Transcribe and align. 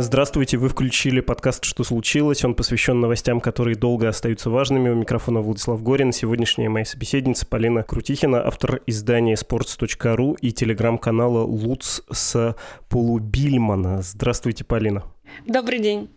Здравствуйте, 0.00 0.58
вы 0.58 0.68
включили 0.68 1.18
подкаст 1.18 1.64
«Что 1.64 1.82
случилось?». 1.82 2.44
Он 2.44 2.54
посвящен 2.54 3.00
новостям, 3.00 3.40
которые 3.40 3.74
долго 3.74 4.08
остаются 4.08 4.48
важными. 4.48 4.90
У 4.90 4.94
микрофона 4.94 5.40
Владислав 5.40 5.82
Горин. 5.82 6.12
Сегодняшняя 6.12 6.68
моя 6.68 6.84
собеседница 6.84 7.44
Полина 7.44 7.82
Крутихина, 7.82 8.46
автор 8.46 8.80
издания 8.86 9.34
sports.ru 9.34 10.36
и 10.40 10.52
телеграм-канала 10.52 11.42
«Луц» 11.42 12.02
с 12.12 12.54
Полубильмана. 12.88 14.00
Здравствуйте, 14.02 14.62
Полина. 14.62 15.02
Добрый 15.46 15.80
день 15.80 16.08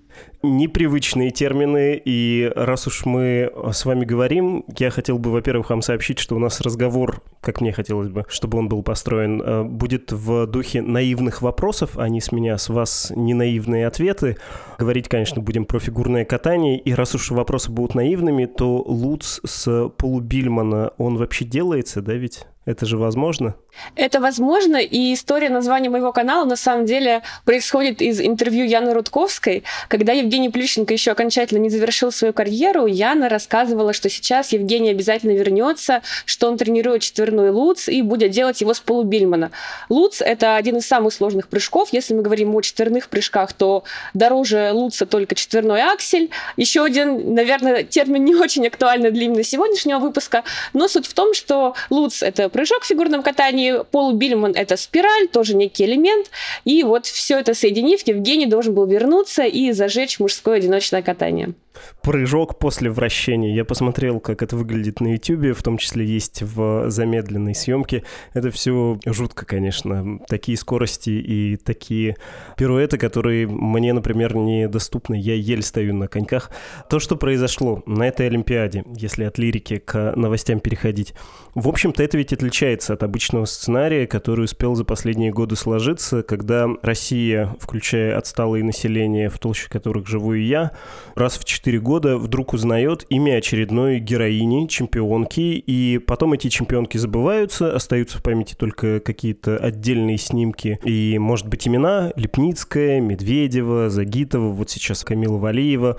непривычные 0.43 1.31
термины, 1.31 2.01
и 2.03 2.51
раз 2.55 2.87
уж 2.87 3.05
мы 3.05 3.51
с 3.71 3.85
вами 3.85 4.05
говорим, 4.05 4.65
я 4.77 4.89
хотел 4.89 5.19
бы, 5.19 5.31
во-первых, 5.31 5.69
вам 5.69 5.81
сообщить, 5.81 6.19
что 6.19 6.35
у 6.35 6.39
нас 6.39 6.61
разговор, 6.61 7.21
как 7.41 7.61
мне 7.61 7.71
хотелось 7.71 8.09
бы, 8.09 8.25
чтобы 8.27 8.57
он 8.57 8.67
был 8.67 8.81
построен, 8.83 9.41
э, 9.41 9.63
будет 9.63 10.11
в 10.11 10.47
духе 10.47 10.81
наивных 10.81 11.41
вопросов, 11.41 11.97
а 11.97 12.09
не 12.09 12.21
с 12.21 12.31
меня, 12.31 12.57
с 12.57 12.69
вас 12.69 13.11
не 13.15 13.33
наивные 13.33 13.87
ответы. 13.87 14.37
Говорить, 14.79 15.07
конечно, 15.07 15.41
будем 15.41 15.65
про 15.65 15.79
фигурное 15.79 16.25
катание, 16.25 16.79
и 16.79 16.93
раз 16.93 17.13
уж 17.15 17.31
вопросы 17.31 17.71
будут 17.71 17.95
наивными, 17.95 18.45
то 18.45 18.81
Луц 18.81 19.39
с 19.45 19.89
полубильмана, 19.89 20.91
он 20.97 21.17
вообще 21.17 21.45
делается, 21.45 22.01
да 22.01 22.13
ведь? 22.13 22.45
Это 22.63 22.85
же 22.85 22.97
возможно? 22.97 23.55
Это 23.95 24.19
возможно, 24.19 24.77
и 24.77 25.15
история 25.15 25.49
названия 25.49 25.89
моего 25.89 26.11
канала 26.11 26.45
на 26.45 26.55
самом 26.55 26.85
деле 26.85 27.23
происходит 27.43 28.03
из 28.03 28.21
интервью 28.21 28.65
Яны 28.65 28.93
Рудковской. 28.93 29.63
Когда 29.87 30.13
Евгений 30.13 30.49
Плющенко 30.49 30.93
еще 30.93 31.09
окончательно 31.11 31.57
не 31.57 31.71
завершил 31.71 32.11
свою 32.11 32.33
карьеру, 32.33 32.85
Яна 32.85 33.29
рассказывала, 33.29 33.93
что 33.93 34.09
сейчас 34.09 34.51
Евгений 34.51 34.91
обязательно 34.91 35.31
вернется, 35.31 36.03
что 36.25 36.49
он 36.49 36.57
тренирует 36.57 37.01
четверной 37.01 37.49
луц 37.49 37.87
и 37.87 38.03
будет 38.03 38.29
делать 38.29 38.61
его 38.61 38.75
с 38.75 38.79
полубильмана. 38.79 39.49
Луц— 39.89 40.21
это 40.21 40.55
один 40.55 40.77
из 40.77 40.85
самых 40.85 41.13
сложных 41.13 41.47
прыжков. 41.47 41.89
Если 41.91 42.13
мы 42.13 42.21
говорим 42.21 42.55
о 42.55 42.61
четверных 42.61 43.09
прыжках, 43.09 43.53
то 43.53 43.85
дороже 44.13 44.69
луца 44.71 45.07
только 45.07 45.33
четверной 45.33 45.81
аксель. 45.81 46.29
Еще 46.57 46.83
один, 46.83 47.33
наверное, 47.33 47.81
термин 47.83 48.23
не 48.23 48.35
очень 48.35 48.67
актуальный 48.67 49.09
для 49.09 49.23
именно 49.23 49.43
сегодняшнего 49.43 49.97
выпуска, 49.97 50.43
но 50.73 50.87
суть 50.87 51.07
в 51.07 51.15
том, 51.15 51.33
что 51.33 51.73
луц— 51.89 52.21
это 52.23 52.50
прыжок 52.51 52.83
в 52.83 52.87
фигурном 52.87 53.23
катании, 53.23 53.83
Пол 53.91 54.13
Бильман 54.13 54.53
это 54.55 54.77
спираль, 54.77 55.27
тоже 55.27 55.55
некий 55.55 55.85
элемент. 55.85 56.29
И 56.65 56.83
вот 56.83 57.05
все 57.05 57.39
это 57.39 57.53
соединив, 57.53 58.05
Евгений 58.07 58.45
должен 58.45 58.73
был 58.73 58.85
вернуться 58.85 59.43
и 59.43 59.71
зажечь 59.71 60.19
мужское 60.19 60.57
одиночное 60.57 61.01
катание 61.01 61.53
прыжок 62.01 62.59
после 62.59 62.89
вращения. 62.89 63.53
Я 63.53 63.65
посмотрел, 63.65 64.19
как 64.19 64.41
это 64.41 64.55
выглядит 64.55 65.01
на 65.01 65.13
YouTube, 65.13 65.57
в 65.57 65.63
том 65.63 65.77
числе 65.77 66.05
есть 66.05 66.41
в 66.41 66.89
замедленной 66.89 67.55
съемке. 67.55 68.03
Это 68.33 68.51
все 68.51 68.99
жутко, 69.05 69.45
конечно. 69.45 70.19
Такие 70.27 70.57
скорости 70.57 71.09
и 71.09 71.57
такие 71.57 72.17
пируэты, 72.57 72.97
которые 72.97 73.47
мне, 73.47 73.93
например, 73.93 74.35
недоступны. 74.35 75.15
Я 75.15 75.35
еле 75.35 75.61
стою 75.61 75.93
на 75.93 76.07
коньках. 76.07 76.51
То, 76.89 76.99
что 76.99 77.15
произошло 77.15 77.83
на 77.85 78.07
этой 78.07 78.27
Олимпиаде, 78.27 78.83
если 78.95 79.23
от 79.23 79.37
лирики 79.37 79.77
к 79.77 80.13
новостям 80.15 80.59
переходить, 80.59 81.13
в 81.53 81.67
общем-то, 81.67 82.01
это 82.01 82.17
ведь 82.17 82.31
отличается 82.41 82.93
от 82.93 83.03
обычного 83.03 83.45
сценария, 83.45 84.07
который 84.07 84.45
успел 84.45 84.73
за 84.73 84.83
последние 84.83 85.31
годы 85.31 85.55
сложиться, 85.55 86.23
когда 86.23 86.67
Россия, 86.81 87.55
включая 87.59 88.17
отсталые 88.17 88.63
население, 88.63 89.29
в 89.29 89.37
толще 89.37 89.69
которых 89.69 90.07
живу 90.07 90.33
и 90.33 90.41
я, 90.41 90.71
раз 91.13 91.37
в 91.37 91.45
4 91.45 91.79
года 91.79 92.17
вдруг 92.17 92.53
узнает 92.53 93.05
имя 93.09 93.37
очередной 93.37 93.99
героини, 93.99 94.65
чемпионки, 94.65 95.39
и 95.39 95.99
потом 95.99 96.33
эти 96.33 96.47
чемпионки 96.47 96.97
забываются, 96.97 97.75
остаются 97.75 98.17
в 98.17 98.23
памяти 98.23 98.55
только 98.55 98.99
какие-то 98.99 99.57
отдельные 99.57 100.17
снимки 100.17 100.79
и, 100.83 101.19
может 101.19 101.47
быть, 101.47 101.67
имена 101.67 102.11
Лепницкая, 102.15 103.01
Медведева, 103.01 103.91
Загитова, 103.91 104.51
вот 104.51 104.71
сейчас 104.71 105.03
Камила 105.03 105.37
Валиева. 105.37 105.97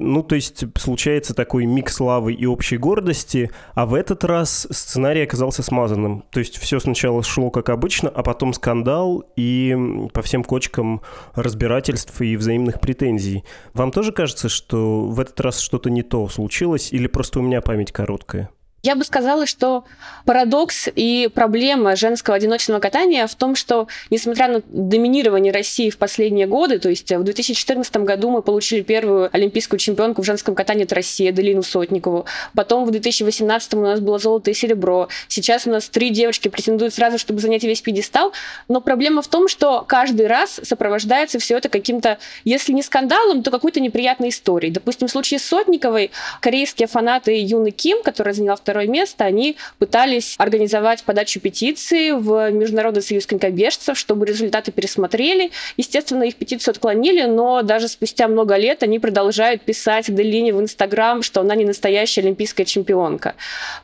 Ну, 0.00 0.24
то 0.24 0.34
есть 0.34 0.64
случается 0.76 1.34
такой 1.34 1.66
микс 1.66 1.94
славы 1.94 2.32
и 2.32 2.46
общей 2.46 2.78
гордости, 2.78 3.52
а 3.74 3.86
в 3.86 3.94
этот 3.94 4.24
раз 4.24 4.66
сценарий 4.72 5.22
оказался 5.22 5.62
смазанным. 5.62 5.83
То 6.30 6.40
есть 6.40 6.58
все 6.58 6.80
сначала 6.80 7.22
шло 7.22 7.50
как 7.50 7.68
обычно, 7.68 8.08
а 8.08 8.22
потом 8.22 8.52
скандал 8.52 9.24
и 9.36 9.76
по 10.12 10.22
всем 10.22 10.44
кочкам 10.44 11.02
разбирательств 11.34 12.20
и 12.20 12.36
взаимных 12.36 12.80
претензий. 12.80 13.44
Вам 13.72 13.90
тоже 13.90 14.12
кажется, 14.12 14.48
что 14.48 15.06
в 15.06 15.20
этот 15.20 15.40
раз 15.40 15.60
что-то 15.60 15.90
не 15.90 16.02
то 16.02 16.28
случилось, 16.28 16.92
или 16.92 17.06
просто 17.06 17.40
у 17.40 17.42
меня 17.42 17.60
память 17.60 17.92
короткая? 17.92 18.50
Я 18.84 18.96
бы 18.96 19.04
сказала, 19.04 19.46
что 19.46 19.84
парадокс 20.26 20.88
и 20.94 21.30
проблема 21.34 21.96
женского 21.96 22.36
одиночного 22.36 22.80
катания 22.80 23.26
в 23.26 23.34
том, 23.34 23.56
что, 23.56 23.88
несмотря 24.10 24.46
на 24.46 24.62
доминирование 24.68 25.54
России 25.54 25.88
в 25.88 25.96
последние 25.96 26.46
годы, 26.46 26.78
то 26.78 26.90
есть 26.90 27.10
в 27.10 27.22
2014 27.22 27.96
году 27.98 28.28
мы 28.28 28.42
получили 28.42 28.82
первую 28.82 29.30
олимпийскую 29.32 29.80
чемпионку 29.80 30.20
в 30.20 30.26
женском 30.26 30.54
катании, 30.54 30.84
это 30.84 30.96
Россия, 30.96 31.32
Делину 31.32 31.62
Сотникову. 31.62 32.26
Потом 32.54 32.84
в 32.84 32.90
2018 32.90 33.72
у 33.72 33.80
нас 33.80 34.00
было 34.00 34.18
золото 34.18 34.50
и 34.50 34.54
серебро. 34.54 35.08
Сейчас 35.28 35.66
у 35.66 35.70
нас 35.70 35.88
три 35.88 36.10
девочки 36.10 36.48
претендуют 36.48 36.92
сразу, 36.92 37.16
чтобы 37.16 37.40
занять 37.40 37.64
весь 37.64 37.80
пьедестал. 37.80 38.34
Но 38.68 38.82
проблема 38.82 39.22
в 39.22 39.28
том, 39.28 39.48
что 39.48 39.82
каждый 39.88 40.26
раз 40.26 40.60
сопровождается 40.62 41.38
все 41.38 41.56
это 41.56 41.70
каким-то, 41.70 42.18
если 42.44 42.72
не 42.72 42.82
скандалом, 42.82 43.42
то 43.42 43.50
какой-то 43.50 43.80
неприятной 43.80 44.28
историей. 44.28 44.72
Допустим, 44.72 45.08
в 45.08 45.10
случае 45.10 45.40
с 45.40 45.44
Сотниковой 45.44 46.10
корейские 46.42 46.86
фанаты 46.86 47.40
Юны 47.40 47.70
Ким, 47.70 48.02
которая 48.02 48.34
заняла 48.34 48.56
второй 48.56 48.73
второе 48.74 48.88
место, 48.88 49.24
они 49.24 49.56
пытались 49.78 50.34
организовать 50.36 51.04
подачу 51.04 51.38
петиции 51.38 52.10
в 52.10 52.50
Международный 52.50 53.02
союз 53.02 53.24
конькобежцев, 53.24 53.96
чтобы 53.96 54.26
результаты 54.26 54.72
пересмотрели. 54.72 55.52
Естественно, 55.76 56.24
их 56.24 56.34
петицию 56.34 56.72
отклонили, 56.72 57.22
но 57.22 57.62
даже 57.62 57.86
спустя 57.86 58.26
много 58.26 58.56
лет 58.56 58.82
они 58.82 58.98
продолжают 58.98 59.62
писать 59.62 60.12
Делине 60.12 60.52
в 60.52 60.60
Инстаграм, 60.60 61.22
что 61.22 61.40
она 61.40 61.54
не 61.54 61.64
настоящая 61.64 62.22
олимпийская 62.22 62.66
чемпионка. 62.66 63.36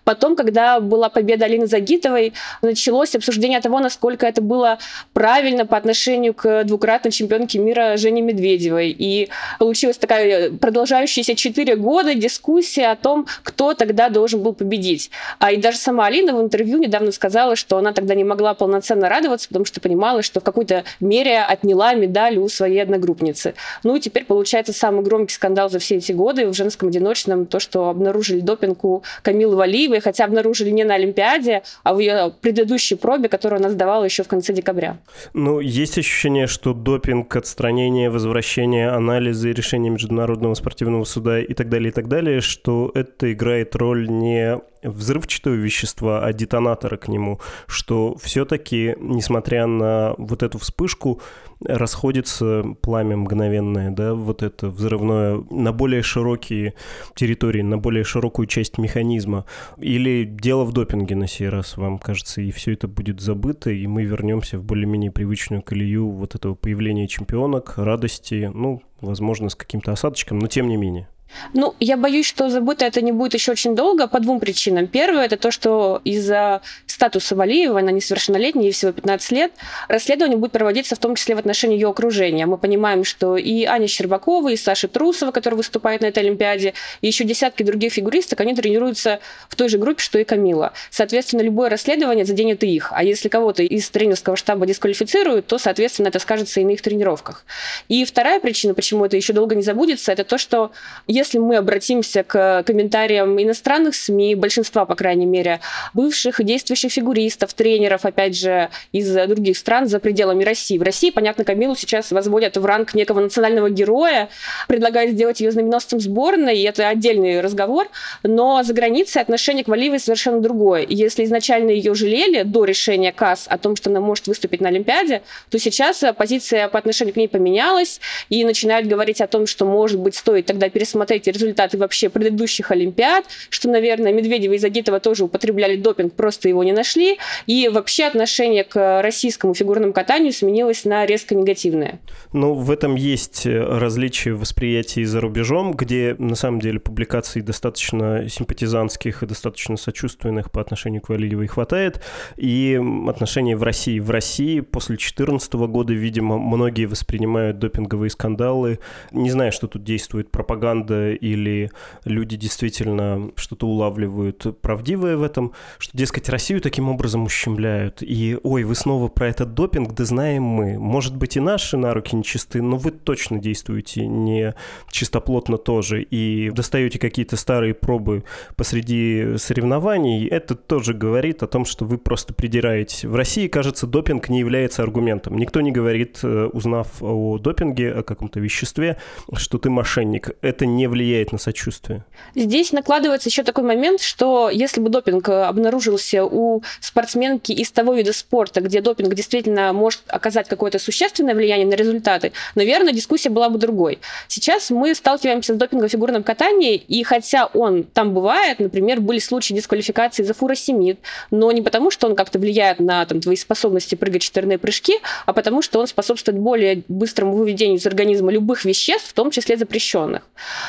Потом, 0.03 0.35
когда 0.35 0.81
была 0.81 1.09
победа 1.09 1.45
Алины 1.45 1.69
Загитовой, 1.69 2.33
началось 2.61 3.15
обсуждение 3.15 3.61
того, 3.61 3.79
насколько 3.79 4.27
это 4.27 4.43
было 4.43 4.79
правильно 5.13 5.67
по 5.67 5.77
отношению 5.77 6.35
к 6.35 6.65
двукратной 6.65 7.13
чемпионке 7.13 7.61
мира 7.61 7.97
Жене 7.97 8.23
Медведевой. 8.23 8.91
И 8.91 9.29
получилась 9.61 9.99
такая 9.99 10.51
продолжающаяся 10.51 11.37
четыре 11.37 11.77
года 11.77 12.17
дискуссия 12.17 12.89
о 12.89 12.97
том, 12.97 13.27
кто 13.45 13.75
тогда 13.75 14.09
должен 14.09 14.43
был 14.43 14.53
победить 14.53 14.80
победить. 14.81 15.11
А 15.39 15.53
и 15.53 15.57
даже 15.57 15.79
сама 15.79 16.07
Алина 16.07 16.35
в 16.35 16.41
интервью 16.41 16.79
недавно 16.79 17.13
сказала, 17.13 17.57
что 17.57 17.77
она 17.77 17.93
тогда 17.93 18.15
не 18.15 18.25
могла 18.25 18.55
полноценно 18.55 19.09
радоваться, 19.09 19.49
потому 19.49 19.65
что 19.65 19.81
понимала, 19.81 20.23
что 20.23 20.41
в 20.41 20.45
какой-то 20.45 20.85
мере 21.01 21.41
отняла 21.41 21.95
медаль 21.95 22.39
у 22.39 22.49
своей 22.49 22.83
одногруппницы. 22.83 23.55
Ну 23.85 23.97
и 23.97 24.01
теперь 24.01 24.25
получается 24.25 24.73
самый 24.73 25.03
громкий 25.03 25.35
скандал 25.35 25.71
за 25.71 25.79
все 25.79 25.97
эти 25.97 26.13
годы 26.13 26.47
в 26.47 26.55
женском 26.55 26.89
одиночном, 26.89 27.47
то, 27.47 27.61
что 27.61 27.89
обнаружили 27.89 28.41
допинг 28.41 28.85
у 28.85 29.03
Камилы 29.23 29.57
Валиевой, 29.57 30.01
хотя 30.01 30.25
обнаружили 30.25 30.71
не 30.71 30.85
на 30.85 30.95
Олимпиаде, 30.95 31.63
а 31.83 31.95
в 31.95 31.99
ее 31.99 32.33
предыдущей 32.41 32.97
пробе, 32.97 33.29
которую 33.29 33.61
она 33.61 33.71
сдавала 33.71 34.05
еще 34.05 34.23
в 34.23 34.29
конце 34.29 34.53
декабря. 34.53 34.99
Ну, 35.35 35.61
есть 35.61 35.99
ощущение, 35.99 36.47
что 36.47 36.73
допинг, 36.73 37.35
отстранение, 37.37 38.11
возвращение, 38.11 38.89
анализы, 38.91 39.53
решения 39.53 39.91
Международного 39.91 40.55
спортивного 40.55 41.05
суда 41.05 41.41
и 41.41 41.55
так 41.55 41.69
далее, 41.69 41.91
и 41.91 41.93
так 41.93 42.09
далее, 42.09 42.41
что 42.41 42.91
это 42.95 43.33
играет 43.33 43.77
роль 43.77 44.09
не 44.09 44.60
взрывчатого 44.83 45.55
вещества, 45.55 46.25
а 46.25 46.33
детонатора 46.33 46.97
к 46.97 47.09
нему, 47.09 47.41
что 47.67 48.17
все-таки, 48.17 48.97
несмотря 48.99 49.67
на 49.67 50.15
вот 50.17 50.43
эту 50.43 50.59
вспышку, 50.59 51.21
расходится 51.63 52.65
пламя 52.81 53.17
мгновенное, 53.19 53.91
да, 53.91 54.15
вот 54.15 54.43
это 54.43 54.69
взрывное 54.69 55.45
на 55.51 55.73
более 55.73 56.03
широкие 56.03 56.75
территории, 57.15 57.61
на 57.61 57.77
более 57.77 58.05
широкую 58.05 58.47
часть 58.47 58.79
механизма. 58.79 59.45
Или 59.77 60.25
дело 60.25 60.65
в 60.65 60.73
допинге 60.73 61.17
на 61.17 61.27
сей 61.27 61.49
раз, 61.49 61.77
вам 61.77 61.99
кажется, 61.99 62.41
и 62.41 62.51
все 62.51 62.73
это 62.73 62.89
будет 62.89 63.21
забыто, 63.21 63.71
и 63.71 63.87
мы 63.87 64.05
вернемся 64.05 64.59
в 64.59 64.65
более-менее 64.65 65.11
привычную 65.11 65.63
колею 65.63 66.09
вот 66.11 66.35
этого 66.35 66.55
появления 66.55 67.09
чемпионок, 67.09 67.75
радости, 67.77 68.51
ну, 68.53 68.83
возможно, 69.01 69.51
с 69.51 69.55
каким-то 69.55 69.93
осадочком, 69.93 70.39
но 70.39 70.47
тем 70.47 70.69
не 70.69 70.77
менее. 70.77 71.09
Ну, 71.55 71.75
я 71.81 71.97
боюсь, 71.97 72.27
что 72.27 72.49
забыто 72.49 72.85
это 72.85 73.01
не 73.01 73.13
будет 73.13 73.35
еще 73.35 73.53
очень 73.53 73.75
долго 73.75 74.07
по 74.07 74.21
двум 74.21 74.41
причинам. 74.41 74.87
Первое– 74.87 75.25
это 75.27 75.37
то, 75.37 75.51
что 75.51 76.01
из-за 76.05 76.61
статуса 76.87 77.35
Валиева, 77.37 77.79
она 77.79 77.91
несовершеннолетняя, 77.91 78.65
ей 78.65 78.73
всего 78.73 78.93
15 78.93 79.33
лет, 79.33 79.53
расследование 79.89 80.37
будет 80.37 80.53
проводиться 80.53 80.97
в 80.97 80.99
том 80.99 81.15
числе 81.15 81.35
в 81.35 81.39
отношении 81.39 81.77
ее 81.77 81.89
окружения. 81.89 82.47
Мы 82.47 82.59
понимаем, 82.59 83.05
что 83.05 83.37
и 83.37 83.65
Аня 83.65 83.87
Щербакова, 83.87 84.51
и 84.51 84.57
Саша 84.57 84.89
Трусова, 84.89 85.31
которая 85.31 85.57
выступает 85.57 86.03
на 86.03 86.07
этой 86.07 86.21
Олимпиаде, 86.21 86.75
и 87.01 87.07
еще 87.07 87.25
десятки 87.25 87.63
других 87.63 87.93
фигуристок, 87.93 88.41
они 88.41 88.55
тренируются 88.55 89.21
в 89.49 89.57
той 89.57 89.69
же 89.69 89.79
группе, 89.79 90.03
что 90.03 90.19
и 90.19 90.25
Камила. 90.25 90.73
Соответственно, 90.91 91.43
любое 91.43 91.71
расследование 91.71 92.25
заденет 92.25 92.63
и 92.65 92.69
их. 92.69 92.93
А 92.93 93.03
если 93.03 93.29
кого-то 93.29 93.63
из 93.63 93.89
тренерского 93.91 94.37
штаба 94.37 94.67
дисквалифицируют, 94.67 95.47
то, 95.47 95.59
соответственно, 95.59 96.09
это 96.09 96.19
скажется 96.19 96.61
и 96.61 96.65
на 96.65 96.71
их 96.71 96.83
тренировках. 96.83 97.45
И 97.89 98.05
вторая 98.05 98.41
причина, 98.41 98.75
почему 98.75 99.05
это 99.05 99.17
еще 99.17 99.33
долго 99.33 99.55
не 99.55 99.63
забудется, 99.63 100.13
это 100.13 100.25
то, 100.25 100.39
что 100.39 100.73
если 101.21 101.39
мы 101.39 101.57
обратимся 101.57 102.23
к 102.23 102.63
комментариям 102.63 103.41
иностранных 103.41 103.95
СМИ, 103.95 104.35
большинства, 104.35 104.87
по 104.87 104.95
крайней 104.95 105.27
мере, 105.27 105.61
бывших 105.93 106.41
и 106.41 106.45
действующих 106.45 106.91
фигуристов, 106.93 107.53
тренеров, 107.53 108.07
опять 108.07 108.37
же, 108.37 108.71
из 108.93 109.13
других 109.29 109.59
стран 109.59 109.87
за 109.87 110.01
пределами 110.01 110.45
России. 110.45 110.79
В 110.79 110.83
России, 110.83 111.11
понятно, 111.11 111.45
Камилу 111.45 111.77
сейчас 111.77 112.11
возводят 112.11 112.57
в 112.57 112.65
ранг 112.65 112.95
некого 112.95 113.21
национального 113.21 113.69
героя, 113.69 114.31
предлагают 114.67 115.13
сделать 115.13 115.41
ее 115.41 115.51
знаменосцем 115.51 116.01
сборной, 116.01 116.59
и 116.59 116.63
это 116.63 116.89
отдельный 116.89 117.41
разговор, 117.43 117.89
но 118.23 118.63
за 118.63 118.73
границей 118.73 119.21
отношение 119.21 119.63
к 119.63 119.69
Валиевой 119.69 120.01
совершенно 120.01 120.41
другое. 120.41 120.87
Если 120.89 121.25
изначально 121.25 121.71
ее 121.71 121.95
жалели 121.95 122.45
до 122.45 122.65
решения 122.65 123.13
КАС 123.13 123.47
о 123.47 123.59
том, 123.59 123.77
что 123.77 123.91
она 123.91 124.01
может 124.01 124.27
выступить 124.27 124.63
на 124.63 124.69
Олимпиаде, 124.69 125.21
то 125.51 125.59
сейчас 125.59 126.03
позиция 126.17 126.69
по 126.69 126.79
отношению 126.79 127.13
к 127.13 127.19
ней 127.19 127.29
поменялась, 127.29 128.01
и 128.31 128.43
начинают 128.43 128.87
говорить 128.87 129.21
о 129.21 129.27
том, 129.27 129.47
что, 129.47 129.67
может 129.67 130.01
быть, 130.01 130.15
стоит 130.15 130.47
тогда 130.47 130.71
пересмотреть 130.71 131.10
результаты 131.15 131.79
вообще 131.79 132.09
предыдущих 132.09 132.71
Олимпиад, 132.71 133.25
что, 133.49 133.69
наверное, 133.69 134.13
Медведева 134.13 134.55
и 134.55 134.59
Загитова 134.59 135.01
тоже 135.01 135.25
употребляли 135.25 135.77
допинг, 135.77 136.15
просто 136.15 136.49
его 136.49 136.65
не 136.65 136.73
нашли, 136.73 137.19
и 137.47 137.69
вообще 137.69 138.05
отношение 138.05 138.65
к 138.65 139.03
российскому 139.03 139.55
фигурному 139.55 139.93
катанию 139.93 140.33
сменилось 140.33 140.85
на 140.85 141.07
резко 141.07 141.35
негативное. 141.35 142.01
Ну, 142.33 142.55
в 142.55 142.71
этом 142.71 142.95
есть 142.95 143.47
различие 143.47 144.35
восприятий 144.35 145.05
за 145.05 145.21
рубежом, 145.21 145.73
где 145.73 146.15
на 146.19 146.35
самом 146.35 146.61
деле 146.61 146.79
публикаций 146.79 147.43
достаточно 147.43 148.29
симпатизантских 148.29 149.23
и 149.23 149.27
достаточно 149.27 149.77
сочувственных 149.77 150.51
по 150.51 150.61
отношению 150.61 151.01
к 151.03 151.09
Валиевой 151.09 151.47
хватает, 151.47 152.03
и 152.37 152.81
отношения 153.09 153.57
в 153.57 153.63
России. 153.63 153.99
В 153.99 154.11
России 154.11 154.61
после 154.61 154.97
2014 154.97 155.53
года, 155.55 155.93
видимо, 155.93 156.39
многие 156.39 156.87
воспринимают 156.87 157.59
допинговые 157.59 158.11
скандалы, 158.11 158.79
не 159.13 159.31
знаю, 159.31 159.53
что 159.53 159.67
тут 159.67 159.85
действует 159.85 160.31
пропаганда 160.31 161.00
или 161.09 161.71
люди 162.05 162.37
действительно 162.37 163.31
что-то 163.37 163.67
улавливают 163.67 164.61
правдивое 164.61 165.17
в 165.17 165.23
этом, 165.23 165.53
что, 165.79 165.97
дескать, 165.97 166.29
Россию 166.29 166.61
таким 166.61 166.89
образом 166.89 167.25
ущемляют. 167.25 168.03
И, 168.03 168.39
ой, 168.43 168.65
вы 168.65 168.75
снова 168.75 169.09
про 169.09 169.29
этот 169.29 169.55
допинг, 169.55 169.95
да 169.95 170.05
знаем 170.05 170.43
мы. 170.43 170.79
Может 170.79 171.17
быть, 171.17 171.37
и 171.37 171.41
наши 171.41 171.77
на 171.77 171.95
руки 171.95 172.15
нечисты, 172.17 172.63
но 172.63 172.77
вы 172.77 172.91
точно 172.91 173.39
действуете 173.39 174.07
не 174.07 174.55
чистоплотно 174.91 175.59
тоже. 175.59 176.03
И 176.03 176.51
достаете 176.51 176.99
какие-то 176.99 177.37
старые 177.37 177.75
пробы 177.75 178.25
посреди 178.57 179.37
соревнований. 179.37 180.27
Это 180.27 180.55
тоже 180.55 180.95
говорит 180.95 181.43
о 181.43 181.47
том, 181.47 181.65
что 181.65 181.85
вы 181.85 181.99
просто 181.99 182.35
придираетесь. 182.35 183.05
В 183.05 183.15
России, 183.15 183.49
кажется, 183.49 183.87
допинг 183.87 184.29
не 184.29 184.39
является 184.39 184.83
аргументом. 184.83 185.37
Никто 185.37 185.61
не 185.61 185.73
говорит, 185.73 186.21
э, 186.23 186.47
узнав 186.53 187.03
о 187.03 187.39
допинге, 187.39 187.93
о 187.93 188.03
каком-то 188.03 188.41
веществе, 188.41 188.97
что 189.35 189.59
ты 189.59 189.71
мошенник. 189.71 190.31
Это 190.41 190.67
не 190.67 190.87
влияет 190.91 191.33
на 191.33 191.39
сочувствие. 191.39 192.05
Здесь 192.35 192.73
накладывается 192.73 193.29
еще 193.29 193.43
такой 193.43 193.65
момент, 193.65 194.01
что 194.01 194.51
если 194.51 194.81
бы 194.81 194.91
допинг 194.91 195.29
обнаружился 195.29 196.25
у 196.25 196.63
спортсменки 196.81 197.53
из 197.53 197.71
того 197.71 197.95
вида 197.95 198.13
спорта, 198.13 198.61
где 198.61 198.81
допинг 198.81 199.15
действительно 199.15 199.73
может 199.73 200.01
оказать 200.09 200.49
какое-то 200.49 200.79
существенное 200.79 201.35
влияние 201.35 201.67
на 201.67 201.75
результаты, 201.75 202.33
наверное, 202.55 202.93
дискуссия 202.93 203.31
была 203.31 203.49
бы 203.49 203.59
другой. 203.59 204.01
Сейчас 204.29 204.71
мы 204.71 204.95
сталкиваемся 204.95 205.55
с 205.55 205.57
допингом 205.57 205.89
в 205.89 205.93
фигурном 205.93 206.23
катании, 206.23 206.77
и 206.77 207.03
хотя 207.03 207.47
он 207.47 207.85
там 207.85 208.13
бывает, 208.13 208.59
например, 208.59 209.01
были 209.01 209.19
случаи 209.19 209.55
дисквалификации 209.55 210.23
за 210.23 210.35
фуросемид, 210.35 210.99
но 211.31 211.51
не 211.53 211.63
потому, 211.63 211.91
что 211.91 212.07
он 212.07 212.17
как-то 212.17 212.39
влияет 212.39 212.81
на 212.81 213.05
там, 213.07 213.21
твои 213.21 213.37
способности 213.37 213.95
прыгать 213.95 214.23
четверные 214.23 214.59
прыжки, 214.59 214.95
а 215.27 215.33
потому 215.33 215.63
что 215.63 215.79
он 215.81 215.87
способствует 215.87 216.39
более 216.39 216.83
быстрому 216.89 217.37
выведению 217.37 217.79
из 217.79 217.87
организма 217.87 218.33
любых 218.33 218.65
веществ, 218.65 219.11
в 219.11 219.13
том 219.13 219.31
числе 219.31 219.57
запрещенных. 219.57 220.23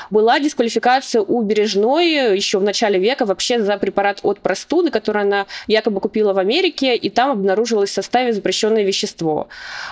Была 0.09 0.39
дисквалификация 0.39 1.21
у 1.21 1.41
Бережной 1.41 2.35
еще 2.35 2.59
в 2.59 2.63
начале 2.63 2.99
века 2.99 3.25
вообще 3.25 3.61
за 3.61 3.77
препарат 3.77 4.19
от 4.23 4.39
простуды, 4.39 4.91
который 4.91 5.23
она 5.23 5.45
якобы 5.67 5.99
купила 5.99 6.33
в 6.33 6.39
Америке, 6.39 6.95
и 6.95 7.09
там 7.09 7.31
обнаружилось 7.31 7.89
в 7.89 7.93
составе 7.93 8.33
запрещенное 8.33 8.83
вещество. 8.83 9.47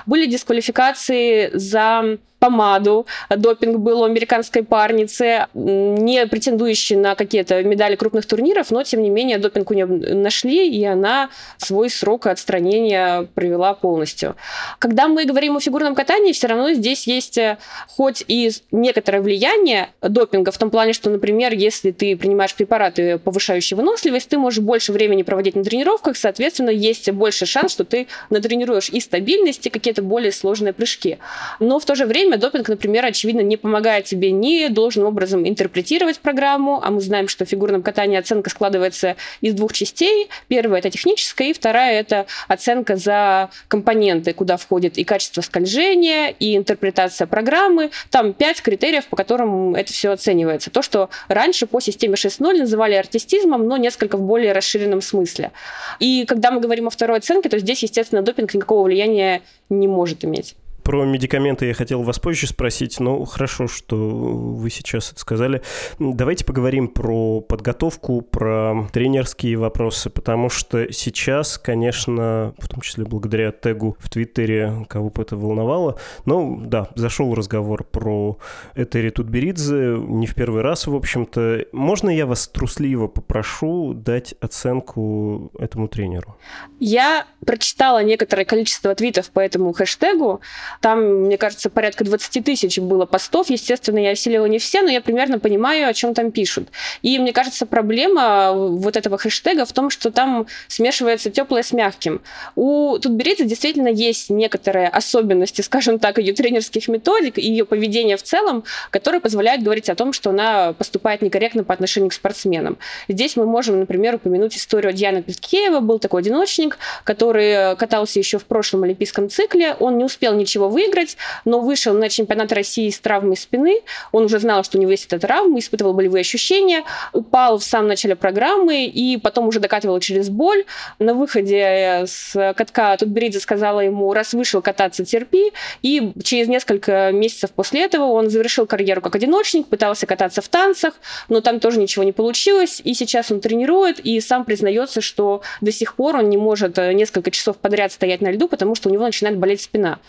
Были 0.05 0.25
дисквалификации 0.25 1.51
за 1.53 2.17
помаду. 2.39 3.05
Допинг 3.29 3.77
был 3.77 4.01
у 4.01 4.03
американской 4.05 4.63
парницы, 4.63 5.47
не 5.53 6.25
претендующей 6.25 6.95
на 6.95 7.15
какие-то 7.15 7.61
медали 7.63 7.95
крупных 7.95 8.25
турниров, 8.25 8.71
но, 8.71 8.83
тем 8.83 9.01
не 9.01 9.09
менее, 9.09 9.37
допинг 9.37 9.71
у 9.71 9.73
нее 9.73 9.85
нашли, 9.85 10.69
и 10.69 10.83
она 10.85 11.29
свой 11.57 11.89
срок 11.89 12.27
отстранения 12.27 13.27
провела 13.35 13.73
полностью. 13.73 14.35
Когда 14.79 15.07
мы 15.07 15.25
говорим 15.25 15.57
о 15.57 15.59
фигурном 15.59 15.95
катании, 15.95 16.31
все 16.31 16.47
равно 16.47 16.73
здесь 16.73 17.07
есть 17.07 17.37
э, 17.37 17.57
хоть 17.87 18.23
и 18.27 18.51
некоторое 18.71 19.21
влияние 19.21 19.89
допинга 20.01 20.51
в 20.51 20.57
том 20.57 20.69
плане, 20.69 20.93
что, 20.93 21.09
например, 21.09 21.53
если 21.53 21.91
ты 21.91 22.15
принимаешь 22.15 22.55
препараты, 22.55 23.17
повышающие 23.17 23.75
выносливость, 23.75 24.29
ты 24.29 24.37
можешь 24.37 24.63
больше 24.63 24.93
времени 24.93 25.23
проводить 25.23 25.55
на 25.55 25.63
тренировках, 25.63 26.17
соответственно, 26.17 26.69
есть 26.69 27.09
больше 27.11 27.45
шанс, 27.45 27.71
что 27.71 27.83
ты 27.83 28.07
натренируешь 28.29 28.89
и 28.89 28.99
стабильность, 28.99 29.67
и 29.67 29.69
какие-то 29.69 30.01
более 30.01 30.31
сложные 30.31 30.73
прыжки. 30.73 31.17
Но 31.59 31.79
в 31.79 31.85
то 31.85 31.95
же 31.95 32.05
время 32.05 32.28
время 32.29 32.41
допинг, 32.41 32.69
например, 32.69 33.05
очевидно, 33.05 33.41
не 33.41 33.57
помогает 33.57 34.05
тебе 34.05 34.31
ни 34.31 34.67
должным 34.67 35.07
образом 35.07 35.47
интерпретировать 35.47 36.19
программу, 36.19 36.79
а 36.83 36.91
мы 36.91 37.01
знаем, 37.01 37.27
что 37.27 37.45
в 37.45 37.49
фигурном 37.49 37.81
катании 37.81 38.17
оценка 38.17 38.49
складывается 38.49 39.15
из 39.41 39.53
двух 39.55 39.73
частей. 39.73 40.29
Первая— 40.47 40.79
это 40.81 40.91
техническая, 40.91 41.49
и 41.49 41.53
вторая— 41.53 41.99
это 42.01 42.27
оценка 42.47 42.95
за 42.97 43.49
компоненты, 43.67 44.33
куда 44.33 44.57
входит 44.57 44.97
и 44.97 45.03
качество 45.03 45.41
скольжения, 45.41 46.27
и 46.27 46.55
интерпретация 46.55 47.25
программы. 47.25 47.89
Там 48.11 48.33
пять 48.33 48.61
критериев, 48.61 49.07
по 49.07 49.15
которым 49.15 49.73
это 49.75 49.91
все 49.91 50.11
оценивается. 50.11 50.69
То, 50.69 50.81
что 50.81 51.09
раньше 51.27 51.65
по 51.65 51.79
системе 51.79 52.13
6.0 52.13 52.59
называли 52.59 52.93
артистизмом, 52.93 53.67
но 53.67 53.77
несколько 53.77 54.17
в 54.17 54.21
более 54.21 54.53
расширенном 54.53 55.01
смысле. 55.01 55.51
И 55.99 56.25
когда 56.25 56.51
мы 56.51 56.61
говорим 56.61 56.87
о 56.87 56.89
второй 56.91 57.17
оценке, 57.17 57.49
то 57.49 57.57
здесь, 57.57 57.81
естественно, 57.81 58.21
допинг 58.21 58.53
никакого 58.53 58.83
влияния 58.83 59.41
не 59.69 59.87
может 59.87 60.23
иметь. 60.23 60.55
Про 60.83 61.05
медикаменты 61.05 61.67
я 61.67 61.73
хотел 61.73 62.03
вас 62.03 62.19
позже 62.19 62.47
спросить, 62.47 62.99
но 62.99 63.23
хорошо, 63.25 63.67
что 63.67 63.95
вы 63.95 64.69
сейчас 64.69 65.11
это 65.11 65.19
сказали. 65.19 65.61
Давайте 65.99 66.45
поговорим 66.45 66.87
про 66.87 67.41
подготовку, 67.41 68.21
про 68.21 68.87
тренерские 68.91 69.57
вопросы, 69.57 70.09
потому 70.09 70.49
что 70.49 70.91
сейчас, 70.91 71.57
конечно, 71.57 72.53
в 72.57 72.67
том 72.67 72.81
числе 72.81 73.05
благодаря 73.05 73.51
тегу 73.51 73.95
в 73.99 74.09
Твиттере, 74.09 74.85
кого 74.89 75.09
бы 75.09 75.21
это 75.21 75.35
волновало, 75.35 75.97
но 76.25 76.57
да, 76.59 76.89
зашел 76.95 77.33
разговор 77.33 77.83
про 77.83 78.37
Этери 78.75 79.09
Тутберидзе 79.09 79.97
не 79.97 80.27
в 80.27 80.35
первый 80.35 80.61
раз, 80.61 80.87
в 80.87 80.95
общем-то. 80.95 81.65
Можно 81.71 82.09
я 82.09 82.25
вас 82.25 82.47
трусливо 82.47 83.07
попрошу 83.07 83.93
дать 83.93 84.35
оценку 84.41 85.51
этому 85.57 85.87
тренеру? 85.87 86.37
Я 86.79 87.25
прочитала 87.45 88.03
некоторое 88.03 88.45
количество 88.45 88.93
твитов 88.95 89.29
по 89.31 89.39
этому 89.39 89.73
хэштегу. 89.73 90.41
Там, 90.81 91.25
мне 91.25 91.37
кажется, 91.37 91.69
порядка 91.69 92.03
20 92.03 92.43
тысяч 92.43 92.79
было 92.79 93.05
постов. 93.05 93.49
Естественно, 93.49 93.99
я 93.99 94.11
осилила 94.11 94.45
не 94.45 94.59
все, 94.59 94.81
но 94.81 94.89
я 94.89 95.01
примерно 95.01 95.39
понимаю, 95.39 95.87
о 95.87 95.93
чем 95.93 96.13
там 96.13 96.31
пишут. 96.31 96.69
И 97.01 97.17
мне 97.19 97.33
кажется, 97.33 97.65
проблема 97.65 98.53
вот 98.53 98.97
этого 98.97 99.17
хэштега 99.17 99.65
в 99.65 99.73
том, 99.73 99.89
что 99.89 100.11
там 100.11 100.47
смешивается 100.67 101.29
теплое 101.29 101.63
с 101.63 101.71
мягким. 101.71 102.21
У 102.55 102.97
Тутберидзе 102.99 103.45
действительно 103.45 103.87
есть 103.87 104.29
некоторые 104.29 104.87
особенности, 104.87 105.61
скажем 105.61 105.99
так, 105.99 106.17
ее 106.17 106.33
тренерских 106.33 106.87
методик 106.87 107.37
и 107.37 107.41
ее 107.41 107.65
поведения 107.65 108.17
в 108.17 108.23
целом, 108.23 108.63
которые 108.91 109.21
позволяют 109.21 109.63
говорить 109.63 109.89
о 109.89 109.95
том, 109.95 110.13
что 110.13 110.31
она 110.31 110.73
поступает 110.73 111.21
некорректно 111.21 111.63
по 111.63 111.73
отношению 111.73 112.09
к 112.09 112.13
спортсменам. 112.13 112.77
Здесь 113.07 113.35
мы 113.35 113.45
можем, 113.45 113.79
например, 113.79 114.15
упомянуть 114.15 114.57
историю 114.57 114.93
Дианы 114.93 115.21
Петкеева. 115.21 115.79
Был 115.79 115.99
такой 115.99 116.21
одиночник, 116.21 116.77
который 117.03 117.75
катался 117.75 118.19
еще 118.19 118.37
в 118.37 118.45
прошлом 118.45 118.83
олимпийском 118.83 119.29
цикле. 119.29 119.75
Он 119.79 119.97
не 119.97 120.03
успел 120.03 120.33
ничего 120.35 120.58
выиграть, 120.67 121.17
но 121.45 121.59
вышел 121.59 121.93
на 121.93 122.09
чемпионат 122.09 122.51
России 122.51 122.89
с 122.89 122.99
травмой 122.99 123.37
спины. 123.37 123.81
Он 124.11 124.25
уже 124.25 124.39
знал, 124.39 124.63
что 124.63 124.77
у 124.77 124.81
него 124.81 124.91
есть 124.91 125.05
эта 125.05 125.19
травма, 125.19 125.59
испытывал 125.59 125.93
болевые 125.93 126.21
ощущения, 126.21 126.83
упал 127.13 127.57
в 127.57 127.63
самом 127.63 127.87
начале 127.87 128.15
программы 128.15 128.85
и 128.85 129.17
потом 129.17 129.47
уже 129.47 129.59
докатывал 129.59 129.99
через 129.99 130.29
боль. 130.29 130.65
На 130.99 131.13
выходе 131.13 132.05
с 132.07 132.53
катка 132.55 132.97
Тутберидзе 132.97 133.39
сказала 133.39 133.79
ему, 133.79 134.13
раз 134.13 134.33
вышел 134.33 134.61
кататься, 134.61 135.05
терпи. 135.05 135.51
И 135.81 136.11
через 136.23 136.47
несколько 136.47 137.11
месяцев 137.11 137.51
после 137.51 137.83
этого 137.85 138.05
он 138.05 138.29
завершил 138.29 138.65
карьеру 138.65 139.01
как 139.01 139.15
одиночник, 139.15 139.67
пытался 139.67 140.05
кататься 140.05 140.41
в 140.41 140.49
танцах, 140.49 140.93
но 141.29 141.41
там 141.41 141.59
тоже 141.59 141.79
ничего 141.79 142.03
не 142.03 142.11
получилось. 142.11 142.81
И 142.83 142.93
сейчас 142.93 143.31
он 143.31 143.39
тренирует 143.39 143.99
и 143.99 144.19
сам 144.19 144.45
признается, 144.45 145.01
что 145.01 145.41
до 145.61 145.71
сих 145.71 145.95
пор 145.95 146.17
он 146.17 146.29
не 146.29 146.37
может 146.37 146.77
несколько 146.77 147.31
часов 147.31 147.57
подряд 147.57 147.91
стоять 147.91 148.21
на 148.21 148.31
льду, 148.31 148.47
потому 148.47 148.75
что 148.75 148.89
у 148.89 148.91
него 148.91 149.03
начинает 149.05 149.37
болеть 149.37 149.61
спина. 149.61 149.99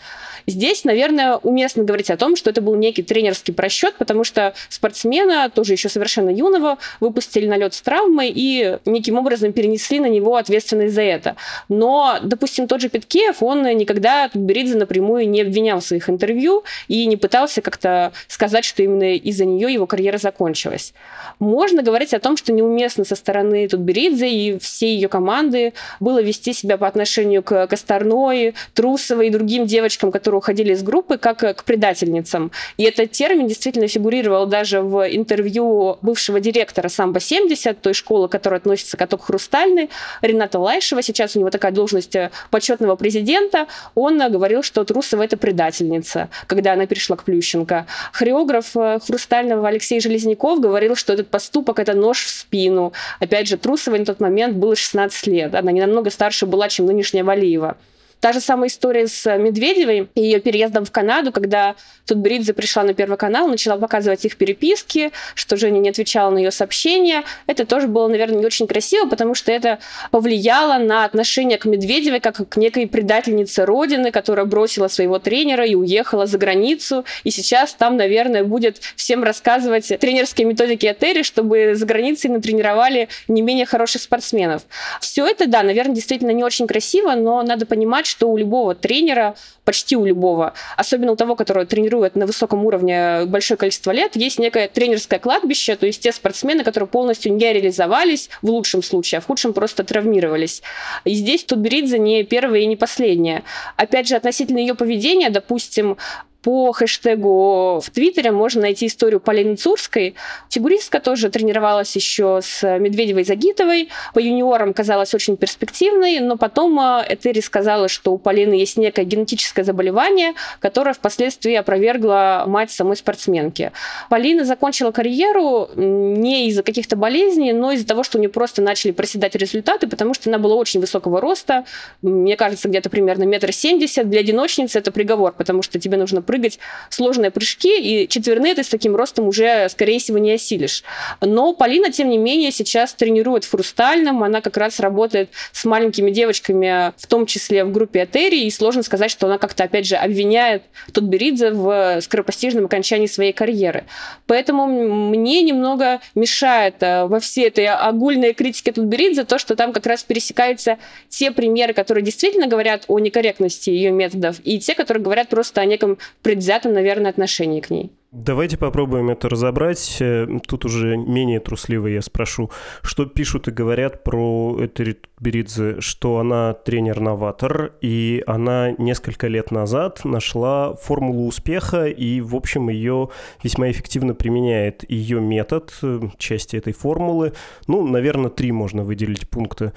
Здесь, 0.47 0.83
наверное, 0.83 1.37
уместно 1.37 1.83
говорить 1.83 2.09
о 2.09 2.17
том, 2.17 2.35
что 2.35 2.49
это 2.49 2.61
был 2.61 2.75
некий 2.75 3.03
тренерский 3.03 3.53
просчет, 3.53 3.95
потому 3.97 4.23
что 4.23 4.53
спортсмена, 4.69 5.49
тоже 5.49 5.73
еще 5.73 5.89
совершенно 5.89 6.29
юного, 6.29 6.77
выпустили 6.99 7.47
на 7.47 7.57
лед 7.57 7.73
с 7.73 7.81
травмой 7.81 8.31
и 8.33 8.77
неким 8.85 9.17
образом 9.17 9.53
перенесли 9.53 9.99
на 9.99 10.07
него 10.07 10.35
ответственность 10.35 10.93
за 10.93 11.01
это. 11.01 11.35
Но, 11.69 12.17
допустим, 12.21 12.67
тот 12.67 12.81
же 12.81 12.89
Петкеев, 12.89 13.43
он 13.43 13.63
никогда 13.63 14.29
Тутберидзе 14.29 14.75
напрямую 14.75 15.29
не 15.29 15.41
обвинял 15.41 15.79
в 15.79 15.85
своих 15.85 16.09
интервью 16.09 16.63
и 16.87 17.05
не 17.05 17.17
пытался 17.17 17.61
как-то 17.61 18.13
сказать, 18.27 18.65
что 18.65 18.83
именно 18.83 19.15
из-за 19.15 19.45
нее 19.45 19.71
его 19.73 19.87
карьера 19.87 20.17
закончилась. 20.17 20.93
Можно 21.39 21.83
говорить 21.83 22.13
о 22.13 22.19
том, 22.19 22.37
что 22.37 22.51
неуместно 22.51 23.03
со 23.03 23.15
стороны 23.15 23.67
Тутберидзе 23.67 24.29
и 24.29 24.59
всей 24.59 24.95
ее 24.95 25.09
команды 25.09 25.73
было 25.99 26.21
вести 26.21 26.53
себя 26.53 26.77
по 26.77 26.87
отношению 26.87 27.43
к 27.43 27.67
Косторной, 27.67 28.53
Трусовой 28.73 29.27
и 29.27 29.29
другим 29.29 29.65
девочкам, 29.65 30.11
которые 30.11 30.30
которые 30.31 30.37
уходили 30.37 30.73
из 30.73 30.83
группы, 30.83 31.17
как 31.17 31.43
э, 31.43 31.53
к 31.53 31.63
предательницам. 31.65 32.51
И 32.77 32.83
этот 32.83 33.11
термин 33.11 33.47
действительно 33.47 33.87
фигурировал 33.87 34.45
даже 34.45 34.81
в 34.81 35.05
интервью 35.09 35.97
бывшего 36.01 36.39
директора 36.39 36.87
«Самбо-70», 36.87 37.73
той 37.81 37.93
школы, 37.93 38.29
которая 38.29 38.59
относится 38.59 38.95
к 38.95 38.99
каток 38.99 39.25
«Хрустальный», 39.25 39.89
Рената 40.21 40.57
Лайшева, 40.57 41.01
сейчас 41.01 41.35
у 41.35 41.39
него 41.39 41.49
такая 41.49 41.73
должность 41.73 42.15
э, 42.15 42.31
почетного 42.49 42.95
президента, 42.95 43.67
он 43.93 44.21
э, 44.21 44.29
говорил, 44.29 44.63
что 44.63 44.85
Трусова— 44.85 45.23
это 45.23 45.35
предательница, 45.35 46.29
когда 46.47 46.73
она 46.73 46.85
перешла 46.85 47.17
к 47.17 47.23
Плющенко. 47.23 47.85
Хореограф 48.13 48.73
«Хрустального» 49.05 49.67
Алексей 49.67 49.99
Железняков 49.99 50.61
говорил, 50.61 50.95
что 50.95 51.11
этот 51.13 51.27
поступок— 51.27 51.79
это 51.83 51.93
нож 51.93 52.23
в 52.23 52.29
спину. 52.29 52.93
Опять 53.19 53.47
же, 53.49 53.57
Трусова 53.57 53.97
на 53.97 54.05
тот 54.05 54.21
момент 54.21 54.55
было 54.55 54.75
16 54.77 55.27
лет. 55.27 55.55
Она 55.55 55.71
не 55.73 55.81
намного 55.81 56.09
старше 56.09 56.45
была, 56.45 56.69
чем 56.69 56.85
нынешняя 56.85 57.25
Валиева. 57.25 57.75
Та 58.21 58.33
же 58.33 58.39
самая 58.39 58.69
история 58.69 59.07
с 59.07 59.25
Медведевой 59.37 60.07
и 60.13 60.21
ее 60.21 60.39
переездом 60.39 60.85
в 60.85 60.91
Канаду, 60.91 61.31
когда 61.31 61.75
тут 62.05 62.19
Бридзе 62.19 62.53
пришла 62.53 62.83
на 62.83 62.93
Первый 62.93 63.17
канал, 63.17 63.47
начала 63.47 63.77
показывать 63.77 64.23
их 64.25 64.37
переписки, 64.37 65.11
что 65.33 65.57
Женя 65.57 65.79
не 65.79 65.89
отвечала 65.89 66.29
на 66.29 66.37
ее 66.37 66.51
сообщения. 66.51 67.23
Это 67.47 67.65
тоже 67.65 67.87
было, 67.87 68.07
наверное, 68.07 68.37
не 68.37 68.45
очень 68.45 68.67
красиво, 68.67 69.07
потому 69.07 69.33
что 69.33 69.51
это 69.51 69.79
повлияло 70.11 70.77
на 70.77 71.03
отношение 71.03 71.57
к 71.57 71.65
Медведевой 71.65 72.19
как 72.19 72.47
к 72.47 72.57
некой 72.57 72.85
предательнице 72.85 73.65
Родины, 73.65 74.11
которая 74.11 74.45
бросила 74.45 74.87
своего 74.87 75.17
тренера 75.17 75.65
и 75.65 75.73
уехала 75.73 76.27
за 76.27 76.37
границу. 76.37 77.05
И 77.23 77.31
сейчас 77.31 77.73
там, 77.73 77.97
наверное, 77.97 78.43
будет 78.43 78.81
всем 78.95 79.23
рассказывать 79.23 79.87
тренерские 79.99 80.45
методики 80.45 80.85
Этери, 80.85 81.23
чтобы 81.23 81.73
за 81.73 81.87
границей 81.87 82.29
натренировали 82.29 83.09
не 83.27 83.41
менее 83.41 83.65
хороших 83.65 84.03
спортсменов. 84.03 84.61
Все 84.99 85.25
это, 85.25 85.47
да, 85.47 85.63
наверное, 85.63 85.95
действительно 85.95 86.31
не 86.31 86.43
очень 86.43 86.67
красиво, 86.67 87.15
но 87.15 87.41
надо 87.41 87.65
понимать, 87.65 88.10
что 88.11 88.29
у 88.29 88.37
любого 88.37 88.75
тренера, 88.75 89.35
почти 89.63 89.95
у 89.95 90.05
любого, 90.05 90.53
особенно 90.75 91.13
у 91.13 91.15
того, 91.15 91.35
который 91.35 91.65
тренирует 91.65 92.15
на 92.15 92.25
высоком 92.25 92.65
уровне 92.65 93.25
большое 93.25 93.57
количество 93.57 93.91
лет, 93.91 94.15
есть 94.15 94.37
некое 94.37 94.67
тренерское 94.67 95.17
кладбище, 95.17 95.77
то 95.77 95.85
есть 95.85 96.03
те 96.03 96.11
спортсмены, 96.11 96.63
которые 96.63 96.89
полностью 96.89 97.33
не 97.33 97.53
реализовались 97.53 98.29
в 98.41 98.49
лучшем 98.49 98.83
случае, 98.83 99.19
а 99.19 99.21
в 99.21 99.27
худшем 99.27 99.53
просто 99.53 99.83
травмировались. 99.83 100.61
И 101.05 101.13
здесь 101.13 101.45
Тутберидзе 101.45 101.99
не 101.99 102.23
первая 102.23 102.61
и 102.61 102.65
не 102.65 102.75
последняя. 102.75 103.43
Опять 103.77 104.07
же, 104.07 104.15
относительно 104.15 104.57
ее 104.57 104.75
поведения, 104.75 105.29
допустим, 105.29 105.97
по 106.41 106.71
хэштегу 106.71 107.79
в 107.79 107.89
Твиттере 107.91 108.31
можно 108.31 108.61
найти 108.61 108.87
историю 108.87 109.19
Полины 109.19 109.55
Цурской. 109.55 110.15
Фигуристка 110.49 110.99
тоже 110.99 111.29
тренировалась 111.29 111.95
еще 111.95 112.39
с 112.41 112.63
Медведевой 112.79 113.23
Загитовой. 113.23 113.89
По 114.13 114.19
юниорам 114.19 114.73
казалась 114.73 115.13
очень 115.13 115.37
перспективной, 115.37 116.19
но 116.19 116.37
потом 116.37 116.79
э, 116.79 117.05
Этери 117.09 117.41
сказала, 117.41 117.87
что 117.87 118.13
у 118.13 118.17
Полины 118.17 118.53
есть 118.55 118.77
некое 118.77 119.05
генетическое 119.05 119.63
заболевание, 119.63 120.33
которое 120.59 120.93
впоследствии 120.93 121.53
опровергла 121.53 122.45
мать 122.47 122.71
самой 122.71 122.97
спортсменки. 122.97 123.71
Полина 124.09 124.43
закончила 124.43 124.91
карьеру 124.91 125.69
не 125.75 126.47
из-за 126.47 126.63
каких-то 126.63 126.95
болезней, 126.95 127.53
но 127.53 127.71
из-за 127.71 127.87
того, 127.87 128.03
что 128.03 128.17
у 128.17 128.21
нее 128.21 128.29
просто 128.29 128.61
начали 128.61 128.91
проседать 128.91 129.35
результаты, 129.35 129.87
потому 129.87 130.13
что 130.13 130.29
она 130.29 130.39
была 130.39 130.55
очень 130.55 130.79
высокого 130.79 131.21
роста, 131.21 131.65
мне 132.01 132.35
кажется, 132.35 132.67
где-то 132.67 132.89
примерно 132.89 133.23
метр 133.23 133.51
семьдесят. 133.51 134.09
Для 134.09 134.21
одиночницы 134.21 134.79
это 134.79 134.91
приговор, 134.91 135.33
потому 135.33 135.61
что 135.61 135.79
тебе 135.79 135.97
нужно 135.97 136.21
прыгать 136.31 136.59
сложные 136.89 137.29
прыжки, 137.29 137.77
и 137.77 138.07
четверные 138.07 138.55
ты 138.55 138.63
с 138.63 138.69
таким 138.69 138.95
ростом 138.95 139.27
уже, 139.27 139.67
скорее 139.67 139.99
всего, 139.99 140.17
не 140.17 140.31
осилишь. 140.31 140.81
Но 141.19 141.53
Полина, 141.53 141.91
тем 141.91 142.09
не 142.09 142.17
менее, 142.17 142.51
сейчас 142.51 142.93
тренирует 142.93 143.43
в 143.43 143.51
Хрустальном, 143.51 144.23
она 144.23 144.39
как 144.39 144.55
раз 144.55 144.79
работает 144.79 145.29
с 145.51 145.65
маленькими 145.65 146.09
девочками, 146.09 146.93
в 146.95 147.05
том 147.07 147.25
числе 147.25 147.65
в 147.65 147.73
группе 147.73 148.03
Атери, 148.03 148.45
и 148.45 148.49
сложно 148.51 148.81
сказать, 148.81 149.11
что 149.11 149.27
она 149.27 149.37
как-то, 149.37 149.65
опять 149.65 149.85
же, 149.85 149.97
обвиняет 149.97 150.63
Тутберидзе 150.93 151.51
в 151.51 151.99
скоропостижном 151.99 152.65
окончании 152.65 153.07
своей 153.07 153.33
карьеры. 153.33 153.83
Поэтому 154.25 154.67
мне 154.67 155.41
немного 155.41 155.99
мешает 156.15 156.75
э, 156.79 157.07
во 157.07 157.19
всей 157.19 157.47
этой 157.47 157.67
огульной 157.67 158.33
критике 158.33 158.71
Тутберидзе 158.71 159.25
то, 159.25 159.37
что 159.37 159.57
там 159.57 159.73
как 159.73 159.85
раз 159.85 160.03
пересекаются 160.03 160.77
те 161.09 161.31
примеры, 161.31 161.73
которые 161.73 162.05
действительно 162.05 162.47
говорят 162.47 162.85
о 162.87 162.99
некорректности 162.99 163.69
ее 163.69 163.91
методов, 163.91 164.37
и 164.45 164.59
те, 164.59 164.75
которые 164.75 165.03
говорят 165.03 165.27
просто 165.27 165.59
о 165.59 165.65
неком 165.65 165.97
предвзятом, 166.21 166.73
наверное, 166.73 167.11
отношении 167.11 167.61
к 167.61 167.69
ней. 167.69 167.91
Давайте 168.13 168.57
попробуем 168.57 169.09
это 169.09 169.29
разобрать. 169.29 169.97
Э, 170.01 170.27
тут 170.45 170.65
уже 170.65 170.97
менее 170.97 171.39
трусливо 171.39 171.87
я 171.87 172.01
спрошу, 172.01 172.51
что 172.81 173.05
пишут 173.05 173.47
и 173.47 173.51
говорят 173.51 174.03
про 174.03 174.57
Этери 174.59 174.97
Беридзе, 175.21 175.79
что 175.79 176.17
она 176.17 176.53
тренер-новатор, 176.53 177.71
и 177.79 178.21
она 178.27 178.71
несколько 178.77 179.27
лет 179.27 179.51
назад 179.51 180.03
нашла 180.03 180.75
формулу 180.75 181.25
успеха 181.25 181.85
и, 181.85 182.19
в 182.19 182.35
общем, 182.35 182.67
ее 182.67 183.11
весьма 183.43 183.71
эффективно 183.71 184.13
применяет. 184.13 184.83
Ее 184.89 185.21
метод, 185.21 185.73
э, 185.81 186.01
части 186.17 186.57
этой 186.57 186.73
формулы, 186.73 187.31
ну, 187.67 187.87
наверное, 187.87 188.29
три 188.29 188.51
можно 188.51 188.83
выделить 188.83 189.29
пункта. 189.29 189.71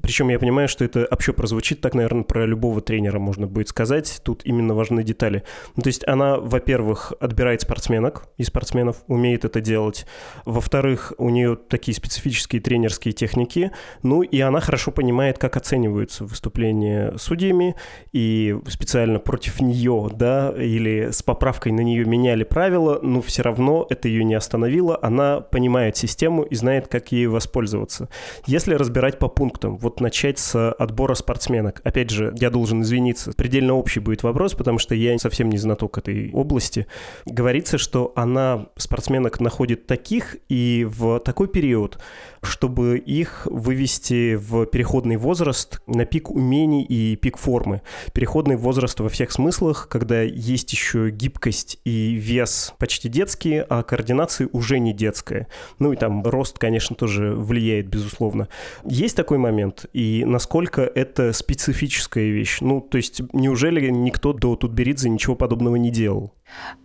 Причем 0.00 0.30
я 0.30 0.38
понимаю, 0.38 0.68
что 0.68 0.82
это 0.82 1.06
вообще 1.10 1.34
прозвучит 1.34 1.82
так, 1.82 1.92
наверное, 1.92 2.24
про 2.24 2.46
любого 2.46 2.80
тренера 2.80 3.18
можно 3.18 3.46
будет 3.46 3.68
сказать. 3.68 4.22
Тут 4.24 4.40
именно 4.46 4.74
важны 4.74 5.02
детали. 5.02 5.42
Ну, 5.76 5.82
то 5.82 5.88
есть 5.88 6.08
она, 6.08 6.38
во-первых, 6.38 7.12
отбирает 7.20 7.65
спортсменок 7.66 8.28
и 8.36 8.44
спортсменов, 8.44 9.02
умеет 9.08 9.44
это 9.44 9.60
делать. 9.60 10.06
Во-вторых, 10.44 11.12
у 11.18 11.30
нее 11.30 11.56
такие 11.56 11.94
специфические 11.94 12.62
тренерские 12.62 13.12
техники. 13.12 13.72
Ну 14.04 14.22
и 14.22 14.40
она 14.40 14.60
хорошо 14.60 14.92
понимает, 14.92 15.38
как 15.38 15.56
оцениваются 15.56 16.24
выступления 16.24 17.12
судьями. 17.18 17.74
И 18.12 18.56
специально 18.68 19.18
против 19.18 19.60
нее, 19.60 20.08
да, 20.14 20.54
или 20.56 21.10
с 21.10 21.22
поправкой 21.22 21.72
на 21.72 21.80
нее 21.80 22.04
меняли 22.04 22.44
правила, 22.44 23.00
но 23.02 23.20
все 23.20 23.42
равно 23.42 23.86
это 23.90 24.06
ее 24.06 24.22
не 24.22 24.34
остановило. 24.34 24.96
Она 25.02 25.40
понимает 25.40 25.96
систему 25.96 26.44
и 26.44 26.54
знает, 26.54 26.86
как 26.86 27.10
ей 27.10 27.26
воспользоваться. 27.26 28.08
Если 28.46 28.74
разбирать 28.74 29.18
по 29.18 29.28
пунктам, 29.28 29.76
вот 29.78 30.00
начать 30.00 30.38
с 30.38 30.70
отбора 30.72 31.14
спортсменок. 31.14 31.80
Опять 31.82 32.10
же, 32.10 32.32
я 32.38 32.50
должен 32.50 32.82
извиниться, 32.82 33.32
предельно 33.32 33.74
общий 33.74 33.98
будет 33.98 34.22
вопрос, 34.22 34.54
потому 34.54 34.78
что 34.78 34.94
я 34.94 35.16
совсем 35.18 35.48
не 35.48 35.58
знаток 35.58 35.98
этой 35.98 36.30
области. 36.32 36.86
Говорить 37.24 37.55
говорится, 37.56 37.78
что 37.78 38.12
она 38.16 38.66
спортсменок 38.76 39.40
находит 39.40 39.86
таких 39.86 40.36
и 40.50 40.86
в 40.86 41.20
такой 41.20 41.48
период, 41.48 41.98
чтобы 42.42 42.98
их 42.98 43.48
вывести 43.50 44.34
в 44.34 44.66
переходный 44.66 45.16
возраст 45.16 45.80
на 45.86 46.04
пик 46.04 46.30
умений 46.30 46.84
и 46.84 47.16
пик 47.16 47.38
формы. 47.38 47.80
Переходный 48.12 48.56
возраст 48.56 49.00
во 49.00 49.08
всех 49.08 49.32
смыслах, 49.32 49.88
когда 49.88 50.20
есть 50.20 50.70
еще 50.70 51.08
гибкость 51.08 51.78
и 51.86 52.12
вес 52.12 52.74
почти 52.78 53.08
детские, 53.08 53.62
а 53.62 53.82
координация 53.82 54.50
уже 54.52 54.78
не 54.78 54.92
детская. 54.92 55.48
Ну 55.78 55.94
и 55.94 55.96
там 55.96 56.22
рост, 56.24 56.58
конечно, 56.58 56.94
тоже 56.94 57.32
влияет, 57.34 57.88
безусловно. 57.88 58.48
Есть 58.84 59.16
такой 59.16 59.38
момент, 59.38 59.86
и 59.94 60.24
насколько 60.26 60.82
это 60.82 61.32
специфическая 61.32 62.28
вещь? 62.28 62.58
Ну, 62.60 62.82
то 62.82 62.98
есть, 62.98 63.22
неужели 63.32 63.88
никто 63.88 64.34
до 64.34 64.56
Тутберидзе 64.56 65.08
ничего 65.08 65.34
подобного 65.34 65.76
не 65.76 65.90
делал? 65.90 66.34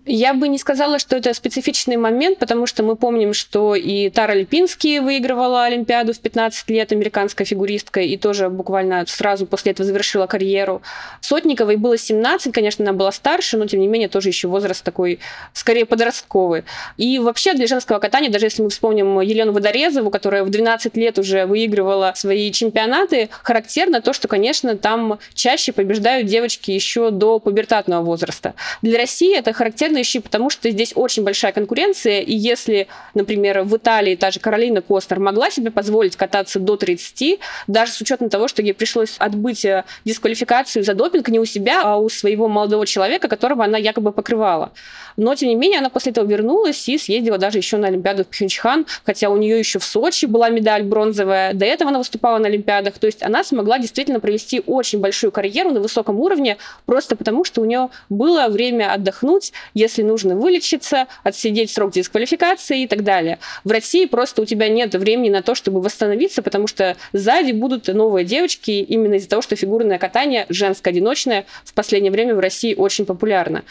Я 0.05 0.33
бы 0.33 0.47
не 0.47 0.57
сказала, 0.57 0.97
что 0.97 1.15
это 1.15 1.31
специфичный 1.33 1.95
момент, 1.95 2.39
потому 2.39 2.65
что 2.65 2.81
мы 2.81 2.95
помним, 2.95 3.33
что 3.33 3.75
и 3.75 4.09
Тара 4.09 4.33
Липинский 4.33 4.99
выигрывала 4.99 5.65
Олимпиаду 5.65 6.13
в 6.13 6.19
15 6.19 6.69
лет, 6.71 6.91
американская 6.91 7.45
фигуристка, 7.45 7.99
и 7.99 8.17
тоже 8.17 8.49
буквально 8.49 9.05
сразу 9.05 9.45
после 9.45 9.73
этого 9.73 9.85
завершила 9.85 10.25
карьеру. 10.25 10.81
Сотниковой 11.21 11.75
было 11.75 11.99
17, 11.99 12.51
конечно, 12.51 12.83
она 12.83 12.93
была 12.93 13.11
старше, 13.11 13.57
но 13.57 13.67
тем 13.67 13.79
не 13.79 13.87
менее 13.87 14.09
тоже 14.09 14.29
еще 14.29 14.47
возраст 14.47 14.83
такой, 14.83 15.19
скорее 15.53 15.85
подростковый. 15.85 16.63
И 16.97 17.19
вообще 17.19 17.53
для 17.53 17.67
женского 17.67 17.99
катания, 17.99 18.31
даже 18.31 18.47
если 18.47 18.63
мы 18.63 18.69
вспомним 18.69 19.21
Елену 19.21 19.51
Водорезову, 19.51 20.09
которая 20.09 20.43
в 20.43 20.49
12 20.49 20.97
лет 20.97 21.19
уже 21.19 21.45
выигрывала 21.45 22.13
свои 22.15 22.51
чемпионаты, 22.51 23.29
характерно 23.43 24.01
то, 24.01 24.13
что, 24.13 24.27
конечно, 24.27 24.75
там 24.75 25.19
чаще 25.35 25.73
побеждают 25.73 26.27
девочки 26.27 26.71
еще 26.71 27.11
до 27.11 27.39
пубертатного 27.39 28.03
возраста. 28.03 28.55
Для 28.81 28.97
России 28.97 29.37
это 29.37 29.50
характерно 29.53 29.97
еще 29.97 30.21
потому, 30.21 30.49
что 30.49 30.69
здесь 30.69 30.93
очень 30.95 31.23
большая 31.23 31.51
конкуренция, 31.51 32.21
и 32.21 32.33
если, 32.33 32.87
например, 33.13 33.63
в 33.63 33.75
Италии 33.77 34.15
та 34.15 34.31
же 34.31 34.39
Каролина 34.39 34.81
Костер 34.81 35.19
могла 35.19 35.49
себе 35.49 35.71
позволить 35.71 36.15
кататься 36.15 36.59
до 36.59 36.77
30, 36.77 37.39
даже 37.67 37.91
с 37.91 38.01
учетом 38.01 38.29
того, 38.29 38.47
что 38.47 38.61
ей 38.61 38.73
пришлось 38.73 39.15
отбыть 39.17 39.65
э, 39.65 39.83
дисквалификацию 40.05 40.83
за 40.83 40.93
допинг 40.93 41.29
не 41.29 41.39
у 41.39 41.45
себя, 41.45 41.81
а 41.83 41.97
у 41.97 42.09
своего 42.09 42.47
молодого 42.47 42.85
человека, 42.85 43.27
которого 43.27 43.63
она 43.63 43.77
якобы 43.77 44.11
покрывала. 44.11 44.71
Но, 45.17 45.35
тем 45.35 45.49
не 45.49 45.55
менее, 45.55 45.79
она 45.79 45.89
после 45.89 46.11
этого 46.11 46.25
вернулась 46.25 46.87
и 46.87 46.97
съездила 46.97 47.37
даже 47.37 47.57
еще 47.57 47.77
на 47.77 47.87
Олимпиаду 47.87 48.23
в 48.23 48.27
Пхенчхан, 48.27 48.85
хотя 49.05 49.29
у 49.29 49.37
нее 49.37 49.59
еще 49.59 49.79
в 49.79 49.83
Сочи 49.83 50.25
была 50.25 50.49
медаль 50.49 50.83
бронзовая, 50.83 51.53
до 51.53 51.65
этого 51.65 51.89
она 51.89 51.99
выступала 51.99 52.37
на 52.37 52.47
Олимпиадах. 52.47 52.97
То 52.97 53.07
есть 53.07 53.23
она 53.23 53.43
смогла 53.43 53.79
действительно 53.79 54.19
провести 54.19 54.61
очень 54.65 54.99
большую 54.99 55.31
карьеру 55.31 55.71
на 55.71 55.79
высоком 55.79 56.19
уровне, 56.19 56.57
просто 56.85 57.15
потому 57.15 57.43
что 57.43 57.61
у 57.61 57.65
нее 57.65 57.89
было 58.09 58.47
время 58.47 58.93
отдохнуть, 58.93 59.40
если 59.73 60.03
нужно 60.03 60.35
вылечиться, 60.35 61.07
отсидеть 61.23 61.71
срок 61.71 61.91
дисквалификации 61.91 62.83
и 62.83 62.87
так 62.87 63.03
далее. 63.03 63.39
В 63.63 63.71
России 63.71 64.05
просто 64.05 64.41
у 64.41 64.45
тебя 64.45 64.69
нет 64.69 64.93
времени 64.95 65.29
на 65.29 65.41
то, 65.41 65.55
чтобы 65.55 65.81
восстановиться, 65.81 66.41
потому 66.41 66.67
что 66.67 66.95
сзади 67.13 67.51
будут 67.51 67.87
новые 67.87 68.25
девочки, 68.25 68.71
именно 68.71 69.15
из-за 69.15 69.29
того, 69.29 69.41
что 69.41 69.55
фигурное 69.55 69.97
катание 69.97 70.45
женское 70.49 70.91
одиночное 70.91 71.45
в 71.63 71.73
последнее 71.73 72.11
время 72.11 72.35
в 72.35 72.39
России 72.39 72.75
очень 72.75 73.05
популярно. 73.05 73.63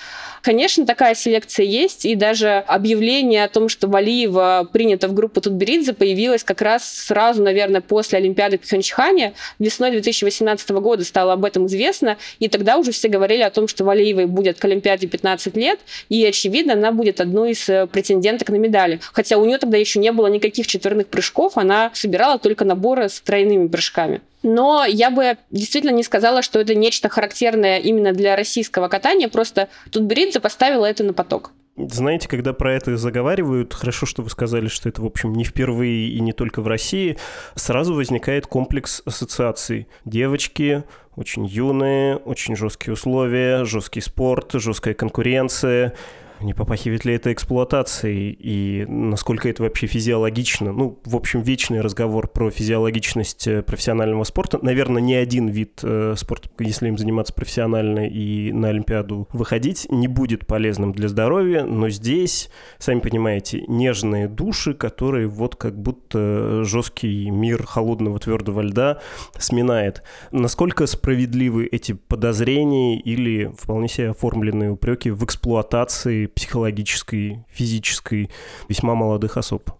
Конечно, 0.42 0.86
такая 0.86 1.14
селекция 1.14 1.66
есть, 1.66 2.04
и 2.04 2.14
даже 2.14 2.64
объявление 2.66 3.44
о 3.44 3.48
том, 3.48 3.68
что 3.68 3.88
Валиева 3.88 4.68
принята 4.72 5.08
в 5.08 5.14
группу 5.14 5.40
Тутберидзе, 5.40 5.92
появилось 5.92 6.44
как 6.44 6.62
раз 6.62 6.88
сразу, 6.88 7.42
наверное, 7.42 7.80
после 7.80 8.18
Олимпиады 8.18 8.58
в 8.58 8.62
Пхенчхане. 8.62 9.34
Весной 9.58 9.90
2018 9.90 10.70
года 10.70 11.04
стало 11.04 11.34
об 11.34 11.44
этом 11.44 11.66
известно, 11.66 12.16
и 12.38 12.48
тогда 12.48 12.78
уже 12.78 12.92
все 12.92 13.08
говорили 13.08 13.42
о 13.42 13.50
том, 13.50 13.68
что 13.68 13.84
Валиевой 13.84 14.26
будет 14.26 14.58
к 14.58 14.64
Олимпиаде 14.64 15.06
15 15.06 15.56
лет, 15.56 15.59
и, 16.08 16.24
очевидно, 16.24 16.74
она 16.74 16.92
будет 16.92 17.20
одной 17.20 17.52
из 17.52 17.68
э, 17.68 17.86
претенденток 17.86 18.50
на 18.50 18.56
медали. 18.56 19.00
Хотя 19.12 19.36
у 19.38 19.44
нее 19.44 19.58
тогда 19.58 19.76
еще 19.76 19.98
не 19.98 20.12
было 20.12 20.26
никаких 20.26 20.66
четверных 20.66 21.08
прыжков, 21.08 21.56
она 21.56 21.90
собирала 21.94 22.38
только 22.38 22.64
наборы 22.64 23.08
с 23.08 23.20
тройными 23.20 23.68
прыжками. 23.68 24.20
Но 24.42 24.84
я 24.86 25.10
бы 25.10 25.36
действительно 25.50 25.92
не 25.92 26.02
сказала, 26.02 26.42
что 26.42 26.60
это 26.60 26.74
нечто 26.74 27.08
характерное 27.08 27.78
именно 27.78 28.12
для 28.12 28.36
российского 28.36 28.88
катания, 28.88 29.28
просто 29.28 29.68
тут 29.90 30.04
Бридзе 30.04 30.40
поставила 30.40 30.86
это 30.86 31.04
на 31.04 31.12
поток. 31.12 31.52
Знаете, 31.76 32.28
когда 32.28 32.52
про 32.52 32.74
это 32.74 32.96
заговаривают, 32.96 33.72
хорошо, 33.72 34.04
что 34.04 34.22
вы 34.22 34.30
сказали, 34.30 34.68
что 34.68 34.88
это, 34.88 35.02
в 35.02 35.06
общем, 35.06 35.32
не 35.32 35.44
впервые 35.44 36.08
и 36.10 36.20
не 36.20 36.32
только 36.32 36.60
в 36.62 36.66
России, 36.66 37.16
сразу 37.54 37.94
возникает 37.94 38.46
комплекс 38.46 39.02
ассоциаций. 39.06 39.88
Девочки, 40.04 40.84
очень 41.20 41.44
юные, 41.44 42.16
очень 42.16 42.56
жесткие 42.56 42.94
условия, 42.94 43.64
жесткий 43.64 44.00
спорт, 44.00 44.52
жесткая 44.54 44.94
конкуренция, 44.94 45.94
не 46.42 46.54
попахивает 46.54 47.04
ли 47.04 47.14
это 47.14 47.32
эксплуатацией 47.32 48.36
и 48.38 48.86
насколько 48.88 49.48
это 49.48 49.62
вообще 49.62 49.86
физиологично? 49.86 50.72
Ну, 50.72 50.98
в 51.04 51.16
общем, 51.16 51.42
вечный 51.42 51.80
разговор 51.80 52.28
про 52.28 52.50
физиологичность 52.50 53.46
э, 53.46 53.62
профессионального 53.62 54.24
спорта. 54.24 54.58
Наверное, 54.62 55.02
ни 55.02 55.14
один 55.14 55.48
вид 55.48 55.80
э, 55.82 56.14
спорта, 56.16 56.48
если 56.58 56.88
им 56.88 56.98
заниматься 56.98 57.34
профессионально 57.34 58.08
и 58.08 58.52
на 58.52 58.68
Олимпиаду 58.68 59.28
выходить, 59.32 59.86
не 59.90 60.08
будет 60.08 60.46
полезным 60.46 60.92
для 60.92 61.08
здоровья, 61.08 61.64
но 61.64 61.90
здесь, 61.90 62.50
сами 62.78 63.00
понимаете, 63.00 63.64
нежные 63.68 64.28
души, 64.28 64.74
которые 64.74 65.28
вот 65.28 65.56
как 65.56 65.80
будто 65.80 66.64
жесткий 66.64 67.30
мир 67.30 67.66
холодного 67.66 68.18
твердого 68.18 68.60
льда 68.62 69.00
сминает. 69.38 70.02
Насколько 70.32 70.86
справедливы 70.86 71.66
эти 71.66 71.92
подозрения 71.92 72.98
или 72.98 73.52
вполне 73.58 73.88
себе 73.88 74.10
оформленные 74.10 74.70
упреки 74.70 75.10
в 75.10 75.24
эксплуатации 75.24 76.29
психологической, 76.34 77.44
физической 77.50 78.30
весьма 78.68 78.94
молодых 78.94 79.36
особ. 79.36 79.70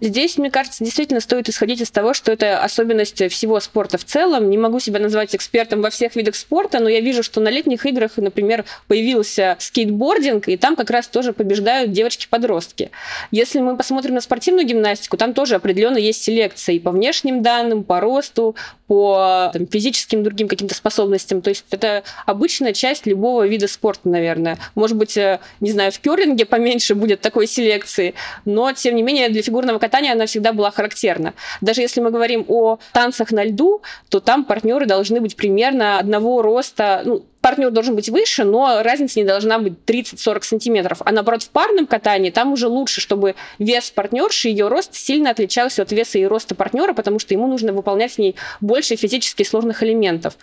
Здесь, 0.00 0.36
мне 0.38 0.50
кажется, 0.50 0.84
действительно 0.84 1.20
стоит 1.20 1.48
исходить 1.48 1.80
из 1.80 1.90
того, 1.90 2.14
что 2.14 2.32
это 2.32 2.62
особенность 2.62 3.30
всего 3.30 3.60
спорта 3.60 3.98
в 3.98 4.04
целом. 4.04 4.50
Не 4.50 4.58
могу 4.58 4.80
себя 4.80 5.00
назвать 5.00 5.34
экспертом 5.34 5.82
во 5.82 5.90
всех 5.90 6.16
видах 6.16 6.36
спорта, 6.36 6.80
но 6.80 6.88
я 6.88 7.00
вижу, 7.00 7.22
что 7.22 7.40
на 7.40 7.48
летних 7.48 7.86
играх, 7.86 8.12
например, 8.16 8.64
появился 8.88 9.56
скейтбординг, 9.58 10.48
и 10.48 10.56
там 10.56 10.76
как 10.76 10.90
раз 10.90 11.08
тоже 11.08 11.32
побеждают 11.32 11.92
девочки-подростки. 11.92 12.90
Если 13.30 13.60
мы 13.60 13.76
посмотрим 13.76 14.14
на 14.14 14.20
спортивную 14.20 14.66
гимнастику, 14.66 15.16
там 15.16 15.32
тоже 15.32 15.54
определенно 15.54 15.98
есть 15.98 16.22
селекция 16.22 16.74
и 16.74 16.78
по 16.78 16.90
внешним 16.90 17.42
данным, 17.42 17.84
по 17.84 18.00
росту, 18.00 18.56
по 18.86 19.50
там, 19.52 19.66
физическим 19.66 20.22
другим 20.22 20.48
каким-то 20.48 20.74
способностям. 20.74 21.42
То 21.42 21.50
есть 21.50 21.64
это 21.70 22.04
обычная 22.24 22.72
часть 22.72 23.06
любого 23.06 23.46
вида 23.46 23.68
спорта, 23.68 24.08
наверное. 24.08 24.58
Может 24.74 24.96
быть, 24.96 25.16
э, 25.16 25.40
не 25.60 25.72
знаю, 25.72 25.92
в 25.92 25.98
керлинге 25.98 26.46
поменьше 26.46 26.94
будет 26.94 27.20
такой 27.20 27.46
селекции, 27.46 28.14
но, 28.44 28.72
тем 28.72 28.94
не 28.96 29.02
менее, 29.02 29.28
для 29.28 29.42
фигурного 29.42 29.75
катания 29.78 30.12
она 30.12 30.26
всегда 30.26 30.52
была 30.52 30.70
характерна. 30.70 31.34
Даже 31.60 31.80
если 31.80 32.00
мы 32.00 32.10
говорим 32.10 32.44
о 32.48 32.78
танцах 32.92 33.30
на 33.32 33.44
льду, 33.44 33.82
то 34.08 34.20
там 34.20 34.44
партнеры 34.44 34.86
должны 34.86 35.20
быть 35.20 35.36
примерно 35.36 35.98
одного 35.98 36.42
роста, 36.42 37.02
ну, 37.04 37.24
партнер 37.46 37.70
должен 37.70 37.94
быть 37.94 38.08
выше, 38.08 38.42
но 38.42 38.82
разница 38.82 39.20
не 39.20 39.24
должна 39.24 39.60
быть 39.60 39.74
30-40 39.86 40.42
сантиметров. 40.42 41.00
А 41.04 41.12
наоборот, 41.12 41.44
в 41.44 41.50
парном 41.50 41.86
катании 41.86 42.30
там 42.30 42.52
уже 42.52 42.66
лучше, 42.66 43.00
чтобы 43.00 43.36
вес 43.60 43.92
партнерши, 43.92 44.48
ее 44.48 44.66
рост 44.66 44.96
сильно 44.96 45.30
отличался 45.30 45.82
от 45.82 45.92
веса 45.92 46.18
и 46.18 46.24
роста 46.24 46.56
партнера, 46.56 46.92
потому 46.92 47.20
что 47.20 47.34
ему 47.34 47.46
нужно 47.46 47.72
выполнять 47.72 48.14
с 48.14 48.18
ней 48.18 48.34
больше 48.60 48.96
физически 48.96 49.44
сложных 49.44 49.84
элементов. 49.84 50.36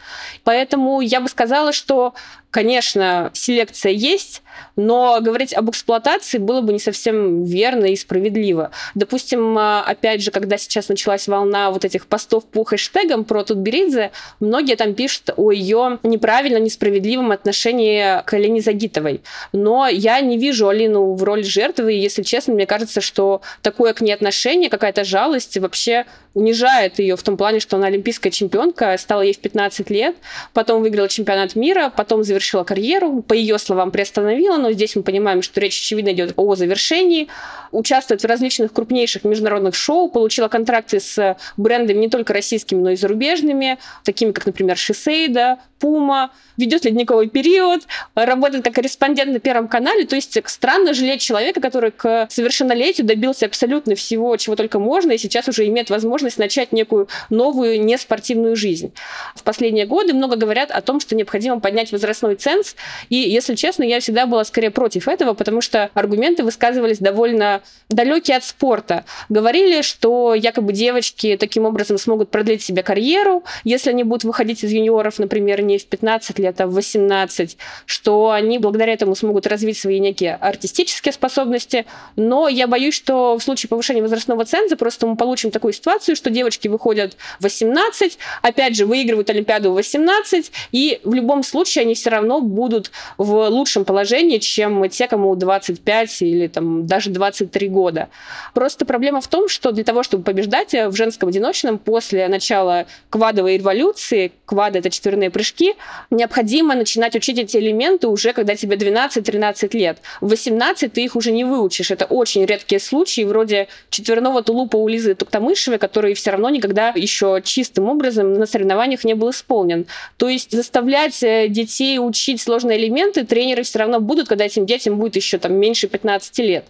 Поэтому 0.45 1.01
я 1.01 1.19
бы 1.19 1.27
сказала, 1.27 1.73
что 1.73 2.13
конечно, 2.53 3.31
селекция 3.33 3.91
есть, 3.91 4.43
но 4.75 5.17
говорить 5.19 5.55
об 5.55 5.71
эксплуатации 5.71 6.37
было 6.37 6.61
бы 6.61 6.71
не 6.71 6.79
совсем 6.79 7.43
верно 7.43 7.85
и 7.85 7.95
справедливо. 7.95 8.69
Допустим, 8.93 9.57
а, 9.57 9.81
опять 9.81 10.21
же, 10.21 10.29
когда 10.29 10.59
сейчас 10.59 10.87
началась 10.87 11.27
волна 11.27 11.71
вот 11.71 11.83
этих 11.83 12.05
постов 12.05 12.45
по 12.45 12.63
хэштегам 12.63 13.25
про 13.25 13.43
Тутберидзе, 13.43 14.11
многие 14.39 14.75
там 14.75 14.93
пишут 14.93 15.31
о 15.35 15.51
ее 15.51 15.97
неправильно, 16.03 16.57
несправедливом 16.93 17.31
отношении 17.31 18.23
к 18.23 18.33
Алине 18.33 18.61
Загитовой. 18.61 19.21
Но 19.51 19.87
я 19.87 20.21
не 20.21 20.37
вижу 20.37 20.67
Алину 20.67 21.13
в 21.13 21.23
роли 21.23 21.43
жертвы, 21.43 21.95
и, 21.95 21.99
если 21.99 22.23
честно, 22.23 22.53
мне 22.53 22.65
кажется, 22.65 23.01
что 23.01 23.41
такое 23.61 23.93
к 23.93 24.01
ней 24.01 24.13
отношение, 24.13 24.69
какая-то 24.69 25.03
жалость 25.03 25.57
вообще 25.57 26.05
унижает 26.33 26.99
ее 26.99 27.15
в 27.15 27.23
том 27.23 27.37
плане, 27.37 27.59
что 27.59 27.77
она 27.77 27.87
олимпийская 27.87 28.31
чемпионка, 28.31 28.97
стала 28.97 29.21
ей 29.21 29.33
в 29.33 29.39
15 29.39 29.89
лет, 29.89 30.15
потом 30.53 30.81
выиграла 30.81 31.07
чемпионат 31.07 31.55
мира, 31.55 31.91
потом 31.95 32.23
завершила 32.23 32.63
карьеру, 32.63 33.21
по 33.21 33.33
ее 33.33 33.59
словам, 33.59 33.91
приостановила, 33.91 34.57
но 34.57 34.71
здесь 34.71 34.95
мы 34.95 35.03
понимаем, 35.03 35.41
что 35.41 35.59
речь, 35.59 35.79
очевидно, 35.79 36.09
идет 36.09 36.33
о 36.35 36.55
завершении, 36.55 37.27
участвует 37.71 38.21
в 38.21 38.25
различных 38.25 38.73
крупнейших 38.73 39.23
международных 39.23 39.75
шоу, 39.75 40.09
получила 40.09 40.47
контракты 40.47 40.99
с 40.99 41.37
брендами 41.57 41.99
не 41.99 42.09
только 42.09 42.33
российскими, 42.33 42.79
но 42.79 42.91
и 42.91 42.95
зарубежными, 42.95 43.77
такими 44.03 44.31
как, 44.31 44.45
например, 44.45 44.77
Шисейда, 44.77 45.59
Пума, 45.79 46.31
ведет 46.57 46.82
ледниковый 46.85 47.29
период, 47.29 47.83
работает 48.15 48.63
как 48.63 48.75
корреспондент 48.75 49.31
на 49.31 49.39
Первом 49.39 49.67
канале. 49.67 50.05
То 50.05 50.15
есть 50.15 50.37
странно 50.45 50.93
жалеть 50.93 51.21
человека, 51.21 51.61
который 51.61 51.91
к 51.91 52.27
совершеннолетию 52.29 53.05
добился 53.07 53.45
абсолютно 53.45 53.95
всего, 53.95 54.35
чего 54.37 54.55
только 54.55 54.79
можно, 54.79 55.11
и 55.11 55.17
сейчас 55.17 55.47
уже 55.47 55.67
имеет 55.67 55.89
возможность 55.89 56.37
начать 56.37 56.71
некую 56.71 57.07
новую 57.29 57.83
неспортивную 57.83 58.55
жизнь. 58.55 58.93
В 59.35 59.43
последние 59.43 59.85
годы 59.85 60.13
много 60.13 60.35
говорят 60.35 60.71
о 60.71 60.81
том, 60.81 60.99
что 60.99 61.15
необходимо 61.15 61.59
поднять 61.59 61.91
возрастной 61.91 62.35
ценз, 62.35 62.75
и, 63.09 63.15
если 63.15 63.55
честно, 63.55 63.83
я 63.83 63.99
всегда 63.99 64.25
была 64.25 64.43
скорее 64.43 64.71
против 64.71 65.07
этого, 65.07 65.33
потому 65.33 65.61
что 65.61 65.89
аргументы 65.93 66.43
высказывались 66.43 66.99
довольно 66.99 67.61
далекие 67.89 68.37
от 68.37 68.43
спорта. 68.43 69.05
Говорили, 69.29 69.81
что 69.81 70.33
якобы 70.33 70.73
девочки 70.73 71.37
таким 71.39 71.65
образом 71.65 71.97
смогут 71.97 72.29
продлить 72.29 72.61
себе 72.61 72.83
карьеру, 72.83 73.43
если 73.63 73.89
они 73.89 74.03
будут 74.03 74.23
выходить 74.23 74.63
из 74.63 74.71
юниоров, 74.71 75.19
например, 75.19 75.61
не 75.61 75.77
в 75.77 75.85
15 75.85 76.39
лет, 76.39 76.59
в 76.67 76.73
18, 76.75 77.57
что 77.85 78.31
они 78.31 78.59
благодаря 78.59 78.93
этому 78.93 79.15
смогут 79.15 79.47
развить 79.47 79.77
свои 79.77 79.99
некие 79.99 80.35
артистические 80.35 81.13
способности. 81.13 81.85
Но 82.15 82.47
я 82.47 82.67
боюсь, 82.67 82.93
что 82.93 83.37
в 83.37 83.43
случае 83.43 83.69
повышения 83.69 84.01
возрастного 84.01 84.45
ценза 84.45 84.75
просто 84.75 85.07
мы 85.07 85.15
получим 85.15 85.51
такую 85.51 85.73
ситуацию, 85.73 86.15
что 86.15 86.29
девочки 86.29 86.67
выходят 86.67 87.17
в 87.39 87.43
18, 87.43 88.17
опять 88.41 88.75
же, 88.75 88.85
выигрывают 88.85 89.29
Олимпиаду 89.29 89.71
в 89.71 89.75
18, 89.75 90.51
и 90.71 90.99
в 91.03 91.13
любом 91.13 91.43
случае 91.43 91.83
они 91.83 91.93
все 91.93 92.09
равно 92.09 92.41
будут 92.41 92.91
в 93.17 93.49
лучшем 93.49 93.85
положении, 93.85 94.37
чем 94.37 94.87
те, 94.89 95.07
кому 95.07 95.35
25 95.35 96.21
или 96.21 96.47
там 96.47 96.87
даже 96.87 97.09
23 97.09 97.67
года. 97.69 98.09
Просто 98.53 98.85
проблема 98.85 99.21
в 99.21 99.27
том, 99.27 99.49
что 99.49 99.71
для 99.71 99.83
того, 99.83 100.03
чтобы 100.03 100.23
побеждать 100.23 100.73
в 100.73 100.95
женском 100.95 101.29
одиночном 101.29 101.77
после 101.77 102.27
начала 102.27 102.85
квадовой 103.09 103.57
революции, 103.57 104.31
квады— 104.45 104.79
это 104.79 104.89
четверные 104.89 105.29
прыжки, 105.29 105.73
необходимо 106.09 106.52
начинать 106.61 107.15
учить 107.15 107.39
эти 107.39 107.57
элементы 107.57 108.07
уже, 108.07 108.33
когда 108.33 108.55
тебе 108.55 108.75
12-13 108.75 109.75
лет. 109.77 109.97
В 110.21 110.29
18 110.29 110.93
ты 110.93 111.03
их 111.03 111.15
уже 111.15 111.31
не 111.31 111.43
выучишь. 111.43 111.91
Это 111.91 112.05
очень 112.05 112.45
редкие 112.45 112.79
случаи, 112.79 113.21
вроде 113.21 113.67
четверного 113.89 114.43
тулупа 114.43 114.75
у 114.75 114.87
Лизы 114.87 115.15
Туктамышевой, 115.15 115.79
который 115.79 116.13
все 116.13 116.31
равно 116.31 116.49
никогда 116.49 116.89
еще 116.89 117.41
чистым 117.43 117.89
образом 117.89 118.33
на 118.33 118.45
соревнованиях 118.45 119.03
не 119.03 119.13
был 119.15 119.31
исполнен. 119.31 119.85
То 120.17 120.29
есть 120.29 120.51
заставлять 120.51 121.23
э, 121.23 121.47
детей 121.47 121.97
учить 121.99 122.41
сложные 122.41 122.77
элементы 122.77 123.25
тренеры 123.25 123.63
все 123.63 123.79
равно 123.79 123.99
будут, 123.99 124.27
когда 124.27 124.45
этим 124.45 124.65
детям 124.65 124.97
будет 124.97 125.15
еще 125.15 125.37
там 125.37 125.53
меньше 125.53 125.87
15 125.87 126.37
лет. 126.39 126.65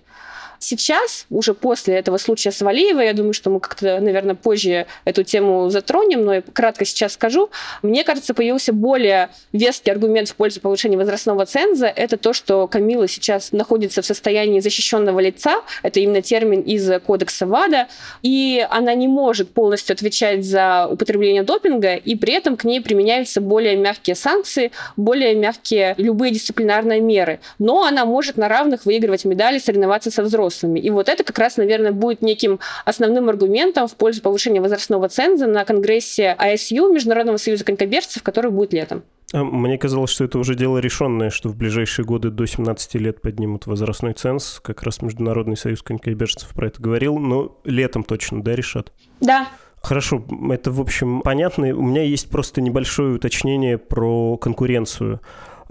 Сейчас, 0.63 1.25
уже 1.29 1.53
после 1.53 1.95
этого 1.95 2.15
случая 2.17 2.51
с 2.51 2.61
Валиевой, 2.61 3.07
я 3.07 3.13
думаю, 3.13 3.33
что 3.33 3.49
мы 3.49 3.59
как-то, 3.59 3.99
наверное, 3.99 4.33
позже 4.33 4.85
эту 5.03 5.23
тему 5.23 5.69
затронем, 5.69 6.23
но 6.23 6.35
я 6.35 6.41
кратко 6.41 6.85
сейчас 6.85 7.15
скажу. 7.15 7.49
Мне 7.81 8.05
кажется, 8.05 8.33
появился 8.33 8.71
более 8.71 9.27
веский 9.51 9.91
аргумент 9.91 10.29
в 10.29 10.35
пользу 10.35 10.61
повышения 10.61 10.95
возрастного 10.95 11.45
ценза. 11.45 11.87
Это 11.87 12.15
то, 12.15 12.31
что 12.31 12.65
Камила 12.67 13.09
сейчас 13.09 13.51
находится 13.51 14.01
в 14.01 14.05
состоянии 14.05 14.61
защищенного 14.61 15.19
лица. 15.19 15.63
Это 15.81 15.99
именно 15.99 16.21
термин 16.21 16.61
из 16.61 16.89
кодекса 17.01 17.45
ВАДА. 17.45 17.89
И 18.21 18.65
она 18.69 18.93
не 18.93 19.09
может 19.09 19.49
полностью 19.49 19.95
отвечать 19.95 20.45
за 20.45 20.87
употребление 20.89 21.43
допинга, 21.43 21.95
и 21.95 22.15
при 22.15 22.35
этом 22.35 22.55
к 22.55 22.63
ней 22.63 22.79
применяются 22.79 23.41
более 23.41 23.75
мягкие 23.75 24.15
санкции, 24.15 24.71
более 24.95 25.35
мягкие 25.35 25.93
любые 25.97 26.31
дисциплинарные 26.31 27.01
меры. 27.01 27.41
Но 27.59 27.83
она 27.83 28.05
может 28.05 28.37
на 28.37 28.47
равных 28.47 28.85
выигрывать 28.85 29.25
медали, 29.25 29.57
соревноваться 29.57 30.09
со 30.09 30.23
взрослыми 30.23 30.52
взрослыми. 30.53 30.79
И 30.79 30.89
вот 30.89 31.09
это 31.09 31.23
как 31.23 31.37
раз, 31.39 31.57
наверное, 31.57 31.91
будет 31.91 32.21
неким 32.21 32.59
основным 32.85 33.29
аргументом 33.29 33.87
в 33.87 33.95
пользу 33.95 34.21
повышения 34.21 34.61
возрастного 34.61 35.09
ценза 35.09 35.47
на 35.47 35.65
конгрессе 35.65 36.35
АСЮ, 36.37 36.91
Международного 36.91 37.37
союза 37.37 37.65
конькобежцев, 37.65 38.23
который 38.23 38.51
будет 38.51 38.73
летом. 38.73 39.03
А 39.33 39.43
мне 39.43 39.79
казалось, 39.79 40.11
что 40.11 40.25
это 40.25 40.37
уже 40.37 40.53
дело 40.53 40.77
решенное, 40.77 41.31
что 41.31 41.49
в 41.49 41.55
ближайшие 41.55 42.05
годы 42.05 42.29
до 42.29 42.45
17 42.45 42.95
лет 42.95 43.21
поднимут 43.21 43.65
возрастной 43.65 44.13
ценз. 44.13 44.59
Как 44.61 44.83
раз 44.83 45.01
Международный 45.01 45.57
союз 45.57 45.81
конькобежцев 45.81 46.49
про 46.49 46.67
это 46.67 46.81
говорил, 46.81 47.17
но 47.17 47.57
летом 47.63 48.03
точно, 48.03 48.43
да, 48.43 48.55
решат? 48.55 48.91
Да, 49.19 49.47
Хорошо, 49.81 50.23
это, 50.49 50.71
в 50.71 50.79
общем, 50.79 51.21
понятно. 51.21 51.75
У 51.75 51.81
меня 51.81 52.03
есть 52.03 52.29
просто 52.29 52.61
небольшое 52.61 53.15
уточнение 53.15 53.77
про 53.77 54.37
конкуренцию. 54.37 55.19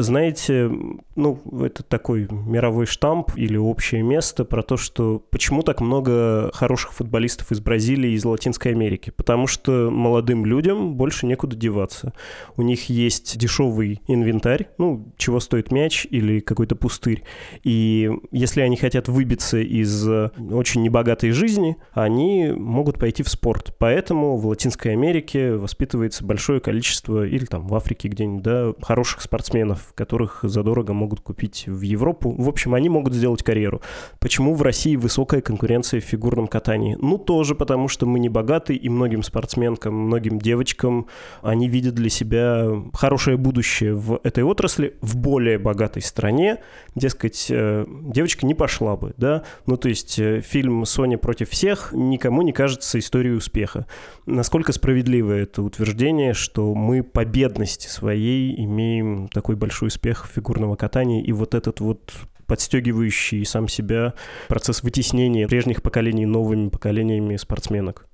Знаете, 0.02 0.68
ну, 1.14 1.40
это 1.64 1.84
такой 1.84 2.26
мировой 2.30 2.86
штамп 2.86 3.30
или 3.36 3.56
общее 3.56 4.02
место 4.02 4.44
про 4.44 4.62
то, 4.62 4.76
что 4.76 5.24
почему 5.30 5.62
так 5.62 5.80
много 5.80 6.50
хороших 6.52 6.92
футболистов 6.92 7.52
из 7.52 7.60
Бразилии 7.60 8.10
и 8.10 8.14
из 8.14 8.24
Латинской 8.24 8.72
Америки. 8.72 9.12
Потому 9.14 9.46
что 9.46 9.90
молодым 9.90 10.44
людям 10.44 10.94
больше 10.94 11.26
некуда 11.26 11.54
деваться. 11.54 12.12
У 12.56 12.62
них 12.62 12.88
есть 12.88 13.38
дешевый 13.38 14.02
инвентарь, 14.08 14.68
ну, 14.76 15.12
чего 15.16 15.38
стоит 15.38 15.70
мяч 15.70 16.04
или 16.10 16.40
какой-то 16.40 16.74
пустырь. 16.74 17.22
И 17.62 18.10
если 18.32 18.60
они 18.60 18.76
хотят 18.76 19.08
выбиться 19.08 19.58
из 19.58 20.04
очень 20.06 20.82
небогатой 20.82 21.30
жизни, 21.30 21.76
они 21.92 22.50
могут 22.50 22.98
пойти 22.98 23.22
в 23.22 23.28
спорт. 23.28 23.76
Поэтому 23.78 24.36
в 24.36 24.46
Латинской 24.46 24.92
Америке 24.92 25.52
воспитывается 25.52 26.24
большое 26.24 26.60
количество, 26.60 27.24
или 27.24 27.44
там 27.44 27.68
в 27.68 27.74
Африке 27.76 28.08
где-нибудь, 28.08 28.42
да, 28.42 28.72
хороших 28.82 29.22
спортсменов, 29.22 29.91
которых 29.94 30.40
задорого 30.42 30.92
могут 30.92 31.20
купить 31.20 31.64
в 31.66 31.80
Европу. 31.82 32.34
В 32.36 32.48
общем, 32.48 32.74
они 32.74 32.88
могут 32.88 33.14
сделать 33.14 33.42
карьеру. 33.42 33.80
Почему 34.18 34.54
в 34.54 34.62
России 34.62 34.96
высокая 34.96 35.40
конкуренция 35.40 36.00
в 36.00 36.04
фигурном 36.04 36.46
катании? 36.46 36.96
Ну, 37.00 37.18
тоже 37.18 37.54
потому, 37.54 37.88
что 37.88 38.06
мы 38.06 38.18
не 38.18 38.28
богаты, 38.28 38.74
и 38.74 38.88
многим 38.88 39.22
спортсменкам, 39.22 39.94
многим 39.94 40.38
девочкам 40.38 41.06
они 41.42 41.68
видят 41.68 41.94
для 41.94 42.08
себя 42.08 42.68
хорошее 42.92 43.36
будущее 43.36 43.94
в 43.94 44.20
этой 44.22 44.44
отрасли, 44.44 44.96
в 45.00 45.16
более 45.16 45.58
богатой 45.58 46.02
стране. 46.02 46.58
Дескать, 46.94 47.46
э, 47.50 47.86
девочка 47.88 48.46
не 48.46 48.54
пошла 48.54 48.96
бы, 48.96 49.14
да? 49.16 49.44
Ну, 49.66 49.76
то 49.76 49.88
есть 49.88 50.18
э, 50.18 50.40
фильм 50.40 50.84
«Соня 50.84 51.18
против 51.18 51.50
всех» 51.50 51.92
никому 51.92 52.42
не 52.42 52.52
кажется 52.52 52.98
историей 52.98 53.34
успеха. 53.34 53.86
Насколько 54.26 54.72
справедливо 54.72 55.32
это 55.32 55.62
утверждение, 55.62 56.34
что 56.34 56.74
мы 56.74 57.02
по 57.02 57.24
бедности 57.24 57.88
своей 57.88 58.54
имеем 58.64 59.28
такой 59.28 59.56
большой 59.56 59.81
успех 59.86 60.28
фигурного 60.32 60.76
катания, 60.76 61.22
и 61.22 61.32
вот 61.32 61.54
этот 61.54 61.80
вот 61.80 62.12
подстегивающий 62.46 63.44
сам 63.46 63.68
себя 63.68 64.14
процесс 64.48 64.82
вытеснения 64.82 65.48
прежних 65.48 65.82
поколений 65.82 66.26
новыми 66.26 66.68
поколениями 66.68 67.36
спортсменок. 67.36 68.06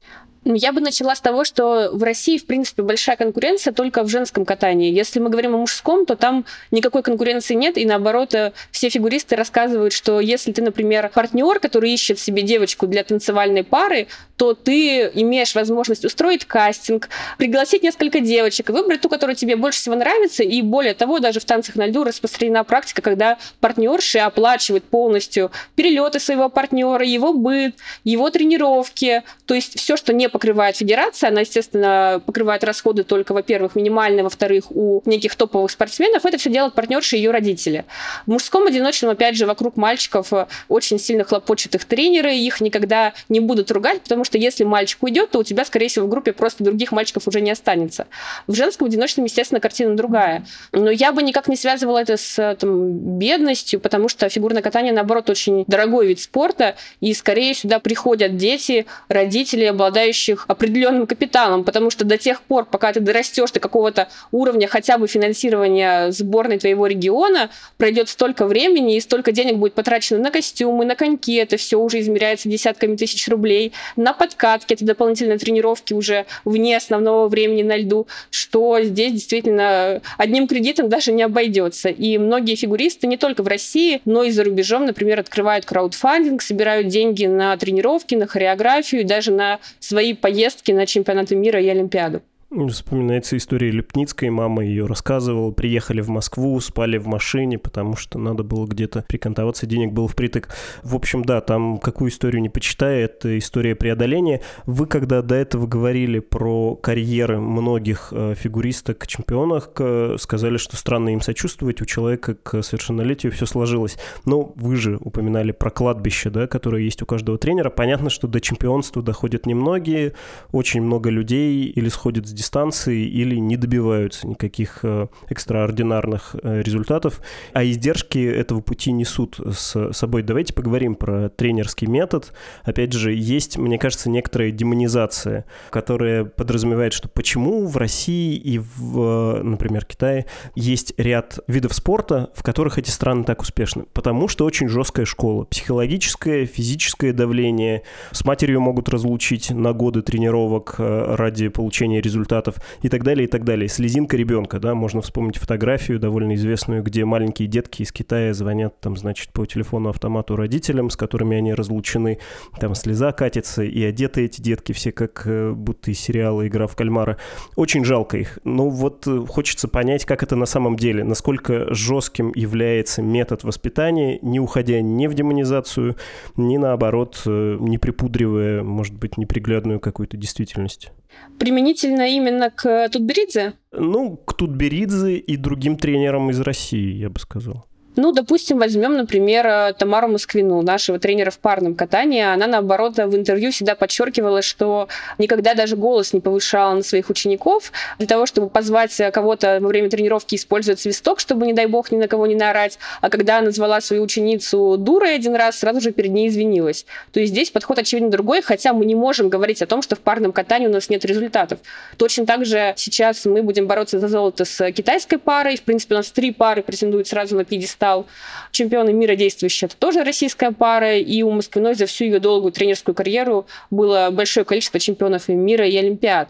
Ну, 0.44 0.54
я 0.54 0.72
бы 0.72 0.80
начала 0.80 1.14
с 1.14 1.20
того, 1.20 1.44
что 1.44 1.90
в 1.92 2.02
России, 2.02 2.38
в 2.38 2.46
принципе, 2.46 2.82
большая 2.82 3.16
конкуренция 3.16 3.72
только 3.72 4.02
в 4.02 4.08
женском 4.08 4.44
катании. 4.44 4.92
Если 4.92 5.18
мы 5.18 5.28
говорим 5.28 5.54
о 5.54 5.58
мужском, 5.58 6.06
то 6.06 6.16
там 6.16 6.44
никакой 6.70 7.02
конкуренции 7.02 7.54
нет, 7.54 7.76
и 7.76 7.84
наоборот, 7.84 8.34
э, 8.34 8.52
все 8.70 8.88
фигуристы 8.88 9.36
рассказывают, 9.36 9.92
что 9.92 10.20
если 10.20 10.52
ты, 10.52 10.62
например, 10.62 11.10
партнер, 11.12 11.58
который 11.58 11.92
ищет 11.92 12.18
себе 12.18 12.42
девочку 12.42 12.86
для 12.86 13.02
танцевальной 13.04 13.64
пары, 13.64 14.06
то 14.38 14.54
ты 14.54 15.10
имеешь 15.14 15.54
возможность 15.56 16.04
устроить 16.04 16.44
кастинг, 16.44 17.08
пригласить 17.38 17.82
несколько 17.82 18.20
девочек, 18.20 18.70
выбрать 18.70 19.00
ту, 19.00 19.08
которая 19.08 19.34
тебе 19.34 19.56
больше 19.56 19.80
всего 19.80 19.96
нравится, 19.96 20.44
и 20.44 20.62
более 20.62 20.94
того, 20.94 21.18
даже 21.18 21.40
в 21.40 21.44
танцах 21.44 21.74
на 21.74 21.86
льду 21.86 22.04
распространена 22.04 22.62
практика, 22.62 23.02
когда 23.02 23.36
партнерши 23.60 24.18
оплачивают 24.18 24.84
полностью 24.84 25.50
перелеты 25.74 26.20
своего 26.20 26.48
партнера, 26.48 27.04
его 27.04 27.32
быт, 27.34 27.74
его 28.04 28.30
тренировки, 28.30 29.24
то 29.44 29.54
есть 29.54 29.76
все, 29.76 29.96
что 29.96 30.12
не 30.12 30.28
покрывает 30.28 30.76
федерация, 30.76 31.30
она, 31.30 31.40
естественно, 31.40 32.22
покрывает 32.24 32.62
расходы 32.62 33.02
только, 33.02 33.32
во-первых, 33.32 33.74
минимальные, 33.74 34.22
во-вторых, 34.22 34.70
у 34.70 35.02
неких 35.04 35.34
топовых 35.34 35.72
спортсменов, 35.72 36.24
это 36.24 36.38
все 36.38 36.48
делают 36.48 36.74
партнерши 36.74 37.16
и 37.16 37.18
ее 37.18 37.32
родители. 37.32 37.86
В 38.24 38.30
мужском 38.30 38.68
одиночном, 38.68 39.10
опять 39.10 39.36
же, 39.36 39.46
вокруг 39.46 39.76
мальчиков 39.76 40.32
очень 40.68 41.00
сильно 41.00 41.24
хлопочут 41.24 41.74
их 41.74 41.84
тренеры, 41.84 42.32
их 42.36 42.60
никогда 42.60 43.14
не 43.28 43.40
будут 43.40 43.72
ругать, 43.72 44.00
потому 44.02 44.22
что 44.24 44.27
если 44.36 44.64
мальчик 44.64 45.02
уйдет, 45.02 45.30
то 45.30 45.38
у 45.38 45.44
тебя, 45.44 45.64
скорее 45.64 45.88
всего, 45.88 46.06
в 46.06 46.08
группе 46.10 46.32
просто 46.32 46.64
других 46.64 46.92
мальчиков 46.92 47.26
уже 47.26 47.40
не 47.40 47.50
останется. 47.50 48.06
В 48.46 48.54
женском 48.54 48.88
одиночном, 48.88 49.24
естественно, 49.24 49.60
картина 49.60 49.96
другая. 49.96 50.44
Но 50.72 50.90
я 50.90 51.12
бы 51.12 51.22
никак 51.22 51.48
не 51.48 51.56
связывала 51.56 51.98
это 51.98 52.16
с 52.16 52.56
там, 52.60 53.18
бедностью, 53.18 53.80
потому 53.80 54.08
что 54.08 54.28
фигурное 54.28 54.62
катание, 54.62 54.92
наоборот, 54.92 55.30
очень 55.30 55.64
дорогой 55.66 56.08
вид 56.08 56.20
спорта, 56.20 56.76
и 57.00 57.14
скорее 57.14 57.54
сюда 57.54 57.78
приходят 57.78 58.36
дети, 58.36 58.86
родители, 59.08 59.64
обладающих 59.64 60.44
определенным 60.48 61.06
капиталом, 61.06 61.64
потому 61.64 61.90
что 61.90 62.04
до 62.04 62.18
тех 62.18 62.42
пор, 62.42 62.64
пока 62.64 62.92
ты 62.92 63.00
дорастешь 63.00 63.52
до 63.52 63.60
какого-то 63.60 64.08
уровня 64.32 64.66
хотя 64.68 64.98
бы 64.98 65.06
финансирования 65.06 66.10
сборной 66.10 66.58
твоего 66.58 66.86
региона, 66.86 67.50
пройдет 67.76 68.08
столько 68.08 68.46
времени 68.46 68.96
и 68.96 69.00
столько 69.00 69.32
денег 69.32 69.56
будет 69.56 69.74
потрачено 69.74 70.18
на 70.18 70.30
костюмы, 70.30 70.84
на 70.84 70.96
коньки, 70.96 71.34
это 71.34 71.56
все 71.56 71.78
уже 71.78 72.00
измеряется 72.00 72.48
десятками 72.48 72.96
тысяч 72.96 73.28
рублей, 73.28 73.72
на 73.96 74.12
подкатки, 74.18 74.74
это 74.74 74.84
дополнительные 74.84 75.38
тренировки 75.38 75.94
уже 75.94 76.26
вне 76.44 76.76
основного 76.76 77.28
времени 77.28 77.62
на 77.62 77.76
льду, 77.76 78.06
что 78.30 78.80
здесь 78.82 79.12
действительно 79.12 80.02
одним 80.16 80.46
кредитом 80.46 80.88
даже 80.88 81.12
не 81.12 81.22
обойдется. 81.22 81.88
И 81.88 82.18
многие 82.18 82.56
фигуристы 82.56 83.06
не 83.06 83.16
только 83.16 83.42
в 83.42 83.48
России, 83.48 84.00
но 84.04 84.24
и 84.24 84.30
за 84.30 84.44
рубежом, 84.44 84.84
например, 84.84 85.20
открывают 85.20 85.64
краудфандинг, 85.64 86.42
собирают 86.42 86.88
деньги 86.88 87.26
на 87.26 87.56
тренировки, 87.56 88.14
на 88.14 88.26
хореографию, 88.26 89.06
даже 89.06 89.32
на 89.32 89.58
свои 89.78 90.12
поездки 90.12 90.72
на 90.72 90.86
чемпионаты 90.86 91.36
мира 91.36 91.60
и 91.60 91.68
Олимпиаду. 91.68 92.22
Вспоминается 92.50 93.36
история 93.36 93.70
Лепницкой, 93.70 94.30
мама 94.30 94.64
ее 94.64 94.86
рассказывала. 94.86 95.50
Приехали 95.50 96.00
в 96.00 96.08
Москву, 96.08 96.58
спали 96.60 96.96
в 96.96 97.06
машине, 97.06 97.58
потому 97.58 97.94
что 97.94 98.18
надо 98.18 98.42
было 98.42 98.66
где-то 98.66 99.04
прикантоваться, 99.06 99.66
денег 99.66 99.92
было 99.92 100.08
впритык. 100.08 100.48
В 100.82 100.94
общем, 100.94 101.22
да, 101.26 101.42
там 101.42 101.76
какую 101.76 102.10
историю 102.10 102.40
не 102.40 102.48
почитай, 102.48 103.02
это 103.02 103.36
история 103.36 103.74
преодоления. 103.74 104.40
Вы 104.64 104.86
когда 104.86 105.20
до 105.20 105.34
этого 105.34 105.66
говорили 105.66 106.20
про 106.20 106.74
карьеры 106.74 107.38
многих 107.38 108.14
э, 108.16 108.34
фигуристок, 108.34 109.06
чемпионах, 109.06 109.72
сказали, 110.18 110.56
что 110.56 110.78
странно 110.78 111.10
им 111.10 111.20
сочувствовать, 111.20 111.82
у 111.82 111.84
человека 111.84 112.34
к 112.34 112.62
совершеннолетию 112.62 113.30
все 113.30 113.44
сложилось. 113.44 113.98
Но 114.24 114.54
вы 114.56 114.76
же 114.76 114.96
упоминали 114.96 115.52
про 115.52 115.68
кладбище, 115.68 116.30
да, 116.30 116.46
которое 116.46 116.82
есть 116.82 117.02
у 117.02 117.06
каждого 117.06 117.36
тренера. 117.36 117.68
Понятно, 117.68 118.08
что 118.08 118.26
до 118.26 118.40
чемпионства 118.40 119.02
доходят 119.02 119.44
немногие, 119.44 120.14
очень 120.50 120.80
много 120.80 121.10
людей 121.10 121.66
или 121.66 121.90
сходят 121.90 122.26
с 122.26 122.37
дистанции 122.38 123.06
или 123.06 123.36
не 123.36 123.56
добиваются 123.56 124.26
никаких 124.26 124.80
э, 124.84 125.08
экстраординарных 125.28 126.36
э, 126.40 126.62
результатов, 126.62 127.20
а 127.52 127.64
издержки 127.64 128.18
этого 128.18 128.60
пути 128.60 128.92
несут 128.92 129.40
с 129.56 129.92
собой. 129.92 130.22
Давайте 130.22 130.54
поговорим 130.54 130.94
про 130.94 131.28
тренерский 131.28 131.88
метод. 131.88 132.32
Опять 132.62 132.92
же, 132.92 133.12
есть, 133.12 133.58
мне 133.58 133.78
кажется, 133.78 134.08
некоторая 134.08 134.50
демонизация, 134.50 135.44
которая 135.70 136.24
подразумевает, 136.24 136.92
что 136.92 137.08
почему 137.08 137.66
в 137.66 137.76
России 137.76 138.36
и 138.36 138.58
в, 138.58 139.42
например, 139.42 139.84
Китае 139.84 140.26
есть 140.54 140.94
ряд 140.96 141.40
видов 141.48 141.74
спорта, 141.74 142.30
в 142.34 142.42
которых 142.42 142.78
эти 142.78 142.90
страны 142.90 143.24
так 143.24 143.42
успешны. 143.42 143.84
Потому 143.92 144.28
что 144.28 144.44
очень 144.44 144.68
жесткая 144.68 145.06
школа. 145.06 145.44
Психологическое, 145.44 146.46
физическое 146.46 147.12
давление. 147.12 147.82
С 148.12 148.24
матерью 148.24 148.60
могут 148.60 148.88
разлучить 148.88 149.50
на 149.50 149.72
годы 149.72 150.02
тренировок 150.02 150.76
э, 150.78 151.14
ради 151.16 151.48
получения 151.48 152.00
результатов 152.28 152.56
и 152.82 152.88
так 152.88 153.02
далее, 153.04 153.24
и 153.26 153.30
так 153.30 153.44
далее. 153.44 153.68
Слезинка 153.68 154.16
ребенка, 154.16 154.58
да, 154.58 154.74
можно 154.74 155.00
вспомнить 155.00 155.38
фотографию 155.38 155.98
довольно 155.98 156.34
известную, 156.34 156.82
где 156.82 157.04
маленькие 157.04 157.48
детки 157.48 157.82
из 157.82 157.92
Китая 157.92 158.34
звонят 158.34 158.80
там, 158.80 158.96
значит, 158.96 159.32
по 159.32 159.46
телефону 159.46 159.88
автомату 159.88 160.36
родителям, 160.36 160.90
с 160.90 160.96
которыми 160.96 161.36
они 161.36 161.54
разлучены, 161.54 162.18
там 162.60 162.74
слеза 162.74 163.12
катится, 163.12 163.62
и 163.62 163.82
одеты 163.82 164.24
эти 164.24 164.40
детки 164.40 164.72
все 164.72 164.92
как 164.92 165.22
э, 165.26 165.52
будто 165.52 165.90
из 165.90 165.98
сериала 165.98 166.46
«Игра 166.46 166.66
в 166.66 166.76
кальмара». 166.76 167.16
Очень 167.56 167.84
жалко 167.84 168.18
их. 168.18 168.38
Но 168.44 168.68
вот 168.68 169.06
э, 169.06 169.24
хочется 169.26 169.68
понять, 169.68 170.04
как 170.04 170.22
это 170.22 170.36
на 170.36 170.46
самом 170.46 170.76
деле, 170.76 171.04
насколько 171.04 171.72
жестким 171.74 172.32
является 172.34 173.02
метод 173.02 173.44
воспитания, 173.44 174.18
не 174.22 174.40
уходя 174.40 174.80
ни 174.80 175.06
в 175.06 175.14
демонизацию, 175.14 175.96
ни 176.36 176.56
наоборот, 176.56 177.22
не 177.26 177.78
припудривая, 177.78 178.62
может 178.62 178.94
быть, 178.94 179.16
неприглядную 179.16 179.80
какую-то 179.80 180.16
действительность. 180.16 180.92
Применительно 181.38 182.16
именно 182.18 182.50
к 182.50 182.88
Тутберидзе? 182.90 183.54
Ну, 183.72 184.16
к 184.16 184.34
Тутберидзе 184.34 185.16
и 185.16 185.36
другим 185.36 185.76
тренерам 185.76 186.30
из 186.30 186.40
России, 186.40 186.92
я 186.94 187.08
бы 187.08 187.18
сказал. 187.18 187.64
Ну, 188.00 188.12
допустим, 188.12 188.58
возьмем, 188.58 188.96
например, 188.96 189.44
э, 189.44 189.72
Тамару 189.76 190.06
Москвину, 190.06 190.62
нашего 190.62 191.00
тренера 191.00 191.32
в 191.32 191.40
парном 191.40 191.74
катании. 191.74 192.22
Она, 192.22 192.46
наоборот, 192.46 192.96
в 192.96 193.16
интервью 193.16 193.50
всегда 193.50 193.74
подчеркивала, 193.74 194.40
что 194.40 194.86
никогда 195.18 195.54
даже 195.54 195.74
голос 195.74 196.12
не 196.12 196.20
повышала 196.20 196.74
на 196.74 196.84
своих 196.84 197.10
учеников 197.10 197.72
для 197.98 198.06
того, 198.06 198.26
чтобы 198.26 198.50
позвать 198.50 198.96
кого-то 199.12 199.58
во 199.60 199.66
время 199.66 199.90
тренировки 199.90 200.36
использовать 200.36 200.78
свисток, 200.78 201.18
чтобы, 201.18 201.44
не 201.44 201.54
дай 201.54 201.66
бог, 201.66 201.90
ни 201.90 201.96
на 201.96 202.06
кого 202.06 202.28
не 202.28 202.36
наорать. 202.36 202.78
А 203.00 203.10
когда 203.10 203.40
назвала 203.40 203.80
свою 203.80 204.04
ученицу 204.04 204.76
дурой 204.78 205.16
один 205.16 205.34
раз, 205.34 205.58
сразу 205.58 205.80
же 205.80 205.90
перед 205.90 206.12
ней 206.12 206.28
извинилась. 206.28 206.86
То 207.12 207.18
есть 207.18 207.32
здесь 207.32 207.50
подход 207.50 207.80
очевидно 207.80 208.10
другой, 208.10 208.42
хотя 208.42 208.74
мы 208.74 208.86
не 208.86 208.94
можем 208.94 209.28
говорить 209.28 209.60
о 209.60 209.66
том, 209.66 209.82
что 209.82 209.96
в 209.96 209.98
парном 209.98 210.30
катании 210.30 210.68
у 210.68 210.72
нас 210.72 210.88
нет 210.88 211.04
результатов. 211.04 211.58
Точно 211.96 212.26
так 212.26 212.46
же 212.46 212.74
сейчас 212.76 213.24
мы 213.24 213.42
будем 213.42 213.66
бороться 213.66 213.98
за 213.98 214.06
золото 214.06 214.44
с 214.44 214.70
китайской 214.70 215.18
парой. 215.18 215.56
В 215.56 215.62
принципе, 215.62 215.96
у 215.96 215.98
нас 215.98 216.12
три 216.12 216.30
пары 216.30 216.62
претендуют 216.62 217.08
сразу 217.08 217.34
на 217.34 217.44
пьедестал 217.44 217.87
стал 217.88 218.06
чемпионом 218.50 218.96
мира 218.96 219.14
действующий. 219.16 219.66
Это 219.66 219.76
тоже 219.76 220.04
российская 220.04 220.52
пара, 220.52 220.98
и 220.98 221.22
у 221.22 221.30
Москвиной 221.30 221.74
за 221.74 221.86
всю 221.86 222.04
ее 222.04 222.18
долгую 222.18 222.52
тренерскую 222.52 222.94
карьеру 222.94 223.46
было 223.70 224.10
большое 224.10 224.44
количество 224.44 224.78
чемпионов 224.78 225.28
мира 225.28 225.66
и 225.66 225.76
Олимпиад. 225.76 226.28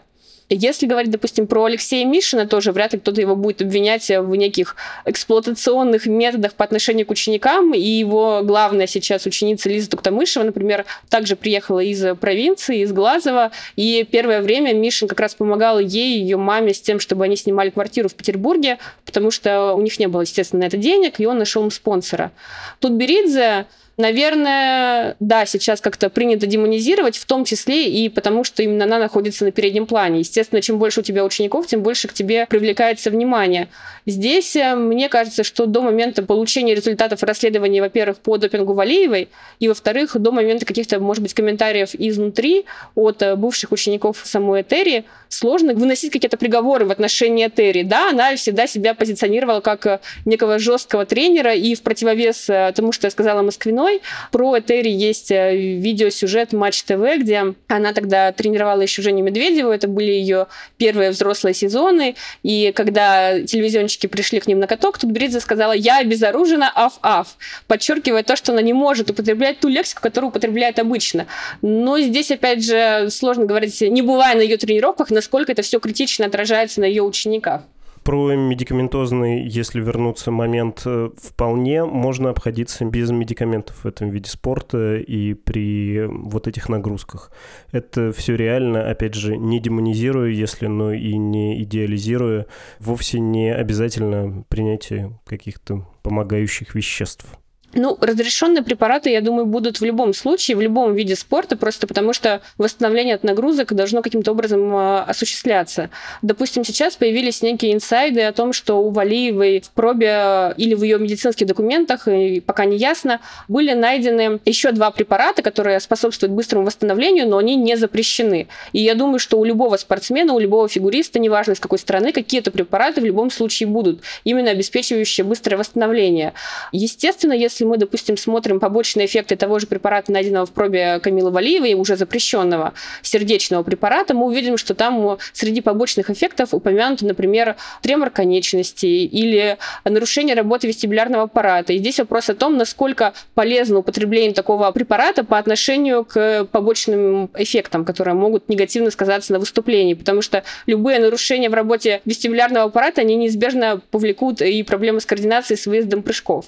Если 0.51 0.87
говорить, 0.87 1.11
допустим, 1.11 1.45
про 1.45 1.65
Алексея 1.65 2.07
Мишина, 2.07 2.47
тоже 2.47 2.71
вряд 2.71 2.93
ли 2.93 2.99
кто-то 2.99 3.21
его 3.21 3.35
будет 3.35 3.61
обвинять 3.61 4.09
в 4.09 4.35
неких 4.35 4.75
эксплуатационных 5.05 6.07
методах 6.07 6.55
по 6.55 6.65
отношению 6.65 7.05
к 7.05 7.11
ученикам. 7.11 7.75
И 7.75 7.79
его 7.79 8.41
главная 8.43 8.87
сейчас 8.87 9.27
ученица 9.27 9.69
Лиза 9.69 9.91
Туктамышева, 9.91 10.43
например, 10.43 10.85
также 11.07 11.35
приехала 11.35 11.81
из 11.81 12.03
провинции, 12.17 12.79
из 12.79 12.91
Глазова. 12.91 13.51
И 13.75 14.03
первое 14.09 14.41
время 14.41 14.73
Мишин 14.73 15.07
как 15.07 15.19
раз 15.19 15.35
помогал 15.35 15.77
ей 15.77 16.19
ее 16.19 16.37
маме 16.37 16.73
с 16.73 16.81
тем, 16.81 16.99
чтобы 16.99 17.25
они 17.25 17.35
снимали 17.35 17.69
квартиру 17.69 18.09
в 18.09 18.15
Петербурге, 18.15 18.79
потому 19.09 19.31
что 19.31 19.73
у 19.73 19.81
них 19.81 19.99
не 19.99 20.07
было, 20.07 20.21
естественно, 20.21 20.61
на 20.61 20.67
это 20.67 20.77
денег, 20.77 21.19
и 21.19 21.25
он 21.25 21.37
нашел 21.37 21.63
им 21.63 21.71
спонсора. 21.71 22.31
Тут 22.79 22.93
Беридзе 22.93 23.65
Наверное, 23.99 25.17
да, 25.19 25.45
сейчас 25.45 25.81
как-то 25.81 26.09
принято 26.09 26.47
демонизировать, 26.47 27.17
в 27.17 27.25
том 27.25 27.43
числе 27.43 27.89
и 27.89 28.07
потому, 28.07 28.45
что 28.45 28.63
именно 28.63 28.85
она 28.85 28.97
находится 28.97 29.43
на 29.43 29.51
переднем 29.51 29.85
плане. 29.85 30.19
Естественно, 30.19 30.61
чем 30.61 30.79
больше 30.79 31.01
у 31.01 31.03
тебя 31.03 31.25
учеников, 31.25 31.67
тем 31.67 31.83
больше 31.83 32.07
к 32.07 32.13
тебе 32.13 32.45
привлекается 32.45 33.09
внимание. 33.09 33.67
Здесь 34.05 34.55
э, 34.55 34.75
мне 34.75 35.09
кажется, 35.09 35.43
что 35.43 35.65
до 35.65 35.81
момента 35.81 36.23
получения 36.23 36.75
результатов 36.75 37.23
расследования, 37.23 37.81
во-первых, 37.81 38.19
по 38.19 38.37
допингу 38.37 38.73
Валиевой, 38.73 39.27
и, 39.59 39.67
во-вторых, 39.67 40.15
до 40.17 40.31
момента 40.31 40.65
каких-то, 40.65 41.01
может 41.01 41.21
быть, 41.21 41.33
комментариев 41.33 41.89
изнутри 41.93 42.63
от 42.95 43.21
э, 43.21 43.35
бывших 43.35 43.73
учеников 43.73 44.21
самой 44.23 44.61
Этери, 44.61 45.03
сложно 45.27 45.73
выносить 45.73 46.13
какие-то 46.13 46.37
приговоры 46.37 46.85
в 46.85 46.91
отношении 46.91 47.45
Этери. 47.45 47.83
Да, 47.83 48.11
она 48.11 48.33
всегда 48.37 48.65
себя 48.65 48.93
позиционировала 48.99 49.61
как 49.61 49.85
э, 49.85 49.99
некого 50.25 50.59
жесткого 50.59 51.05
тренера, 51.05 51.53
и 51.53 51.73
в 51.73 51.81
противовес 51.81 52.49
тому, 52.75 52.91
что 52.91 53.07
я 53.07 53.11
сказала 53.11 53.41
Москвиной. 53.41 54.01
Про 54.31 54.59
Этери 54.59 54.89
есть 54.89 55.31
э, 55.31 55.55
видеосюжет 55.55 56.53
Матч 56.53 56.83
ТВ, 56.83 57.01
где 57.17 57.55
она 57.67 57.93
тогда 57.93 58.31
тренировала 58.31 58.81
еще 58.81 59.01
Женю 59.01 59.23
Медведеву. 59.23 59.71
Это 59.71 59.87
были 59.87 60.11
ее 60.11 60.47
первые 60.77 61.11
взрослые 61.11 61.53
сезоны. 61.53 62.15
И 62.43 62.71
когда 62.75 63.41
телевизионщики 63.41 64.07
пришли 64.07 64.39
к 64.39 64.47
ним 64.47 64.59
на 64.59 64.67
каток, 64.67 64.97
тут 64.97 65.11
Бридзе 65.11 65.39
сказала 65.39 65.73
«Я 65.73 65.99
обезоружена, 65.99 66.71
аф-аф», 66.75 67.37
подчеркивая 67.67 68.23
то, 68.23 68.35
что 68.35 68.51
она 68.51 68.61
не 68.61 68.73
может 68.73 69.09
употреблять 69.09 69.59
ту 69.59 69.67
лексику, 69.67 70.01
которую 70.01 70.29
употребляет 70.29 70.79
обычно. 70.79 71.27
Но 71.61 71.99
здесь, 71.99 72.31
опять 72.31 72.63
же, 72.63 73.09
сложно 73.09 73.45
говорить, 73.45 73.81
не 73.81 74.01
бывая 74.01 74.35
на 74.35 74.41
ее 74.41 74.57
тренировках, 74.57 75.09
насколько 75.09 75.51
это 75.51 75.61
все 75.61 75.79
критично 75.79 76.25
отражается 76.25 76.81
на 76.81 76.85
ее 76.85 77.03
учениках. 77.03 77.61
Про 78.03 78.35
медикаментозный, 78.35 79.47
если 79.47 79.81
вернуться 79.81 80.31
момент, 80.31 80.81
э, 80.85 81.09
вполне 81.21 81.85
можно 81.85 82.29
обходиться 82.29 82.85
без 82.85 83.11
медикаментов 83.11 83.83
в 83.83 83.85
этом 83.85 84.09
виде 84.09 84.29
спорта 84.29 84.95
и 84.95 85.33
при 85.33 86.05
вот 86.07 86.47
этих 86.47 86.69
нагрузках. 86.69 87.31
Это 87.71 88.11
все 88.11 88.35
реально, 88.35 88.89
опять 88.89 89.15
же, 89.15 89.37
не 89.37 89.59
демонизируя, 89.59 90.29
если, 90.29 90.67
но 90.67 90.93
и 90.93 91.17
не 91.17 91.61
идеализируя, 91.63 92.45
вовсе 92.79 93.19
не 93.19 93.53
обязательно 93.53 94.43
принятие 94.49 95.19
каких-то 95.25 95.87
помогающих 96.01 96.75
веществ. 96.75 97.25
Ну, 97.73 97.97
разрешенные 98.01 98.63
препараты, 98.63 99.11
я 99.11 99.21
думаю, 99.21 99.45
будут 99.45 99.79
в 99.79 99.85
любом 99.85 100.13
случае, 100.13 100.57
в 100.57 100.61
любом 100.61 100.95
виде 100.95 101.15
спорта, 101.15 101.55
просто 101.55 101.85
потому 101.85 102.13
что 102.13 102.41
восстановление 102.57 103.15
от 103.15 103.23
нагрузок 103.23 103.73
должно 103.73 104.01
каким-то 104.01 104.31
образом 104.31 104.75
э, 104.75 104.99
осуществляться. 105.01 105.91
Допустим, 106.23 106.63
сейчас 106.63 106.95
появились 106.95 107.43
некие 107.43 107.73
инсайды 107.73 108.21
о 108.21 108.33
том, 108.33 108.53
что 108.53 108.81
у 108.81 108.89
Валиевой 108.89 109.61
в 109.61 109.69
пробе 109.69 110.53
или 110.57 110.73
в 110.73 110.83
ее 110.83 110.97
медицинских 110.97 111.45
документах, 111.45 112.07
пока 112.45 112.65
не 112.65 112.77
ясно, 112.77 113.19
были 113.47 113.73
найдены 113.73 114.39
еще 114.45 114.71
два 114.71 114.89
препарата, 114.89 115.43
которые 115.43 115.79
способствуют 115.79 116.33
быстрому 116.33 116.65
восстановлению, 116.65 117.27
но 117.27 117.37
они 117.37 117.55
не 117.55 117.75
запрещены. 117.75 118.47
И 118.73 118.81
я 118.81 118.95
думаю, 118.95 119.19
что 119.19 119.37
у 119.37 119.43
любого 119.43 119.77
спортсмена, 119.77 120.33
у 120.33 120.39
любого 120.39 120.67
фигуриста, 120.67 121.19
неважно 121.19 121.51
из 121.51 121.59
какой 121.59 121.77
страны, 121.77 122.11
какие-то 122.11 122.49
препараты 122.49 123.01
в 123.01 123.05
любом 123.05 123.29
случае 123.29 123.67
будут, 123.67 124.01
именно 124.23 124.49
обеспечивающие 124.49 125.23
быстрое 125.23 125.57
восстановление. 125.57 126.33
Естественно, 126.71 127.33
если 127.33 127.58
если 127.59 127.65
мы, 127.65 127.77
допустим, 127.77 128.15
смотрим 128.15 128.61
побочные 128.61 129.05
эффекты 129.05 129.35
того 129.35 129.59
же 129.59 129.67
препарата, 129.67 130.13
найденного 130.13 130.45
в 130.45 130.51
пробе 130.51 130.99
Камилы 130.99 131.29
Валиевой, 131.29 131.73
уже 131.73 131.97
запрещенного 131.97 132.73
сердечного 133.01 133.63
препарата, 133.63 134.13
мы 134.13 134.27
увидим, 134.27 134.55
что 134.55 134.73
там 134.73 135.17
среди 135.33 135.59
побочных 135.59 136.09
эффектов 136.09 136.53
упомянуты, 136.53 137.05
например, 137.05 137.57
тремор 137.81 138.11
конечностей 138.11 139.05
или 139.05 139.57
нарушение 139.83 140.35
работы 140.35 140.67
вестибулярного 140.67 141.23
аппарата. 141.23 141.73
И 141.73 141.79
здесь 141.79 141.99
вопрос 141.99 142.29
о 142.29 142.33
том, 142.33 142.55
насколько 142.55 143.13
полезно 143.33 143.79
употребление 143.79 144.33
такого 144.33 144.71
препарата 144.71 145.25
по 145.25 145.37
отношению 145.37 146.05
к 146.05 146.45
побочным 146.45 147.29
эффектам, 147.35 147.83
которые 147.83 148.13
могут 148.13 148.47
негативно 148.47 148.89
сказаться 148.89 149.33
на 149.33 149.39
выступлении, 149.39 149.95
потому 149.95 150.21
что 150.21 150.43
любые 150.65 150.99
нарушения 150.99 151.49
в 151.49 151.53
работе 151.53 152.01
вестибулярного 152.05 152.67
аппарата, 152.67 153.01
они 153.01 153.15
неизбежно 153.15 153.81
повлекут 153.91 154.41
и 154.41 154.63
проблемы 154.63 155.01
с 155.01 155.05
координацией 155.05 155.57
с 155.57 155.67
выездом 155.67 156.03
прыжков. 156.03 156.45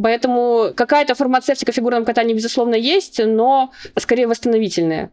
Поэтому 0.00 0.51
какая-то 0.76 1.14
фармацевтика 1.14 1.72
в 1.72 1.74
фигурном 1.74 2.04
катании, 2.04 2.34
безусловно, 2.34 2.74
есть, 2.74 3.20
но 3.24 3.72
скорее 3.96 4.26
восстановительная. 4.26 5.10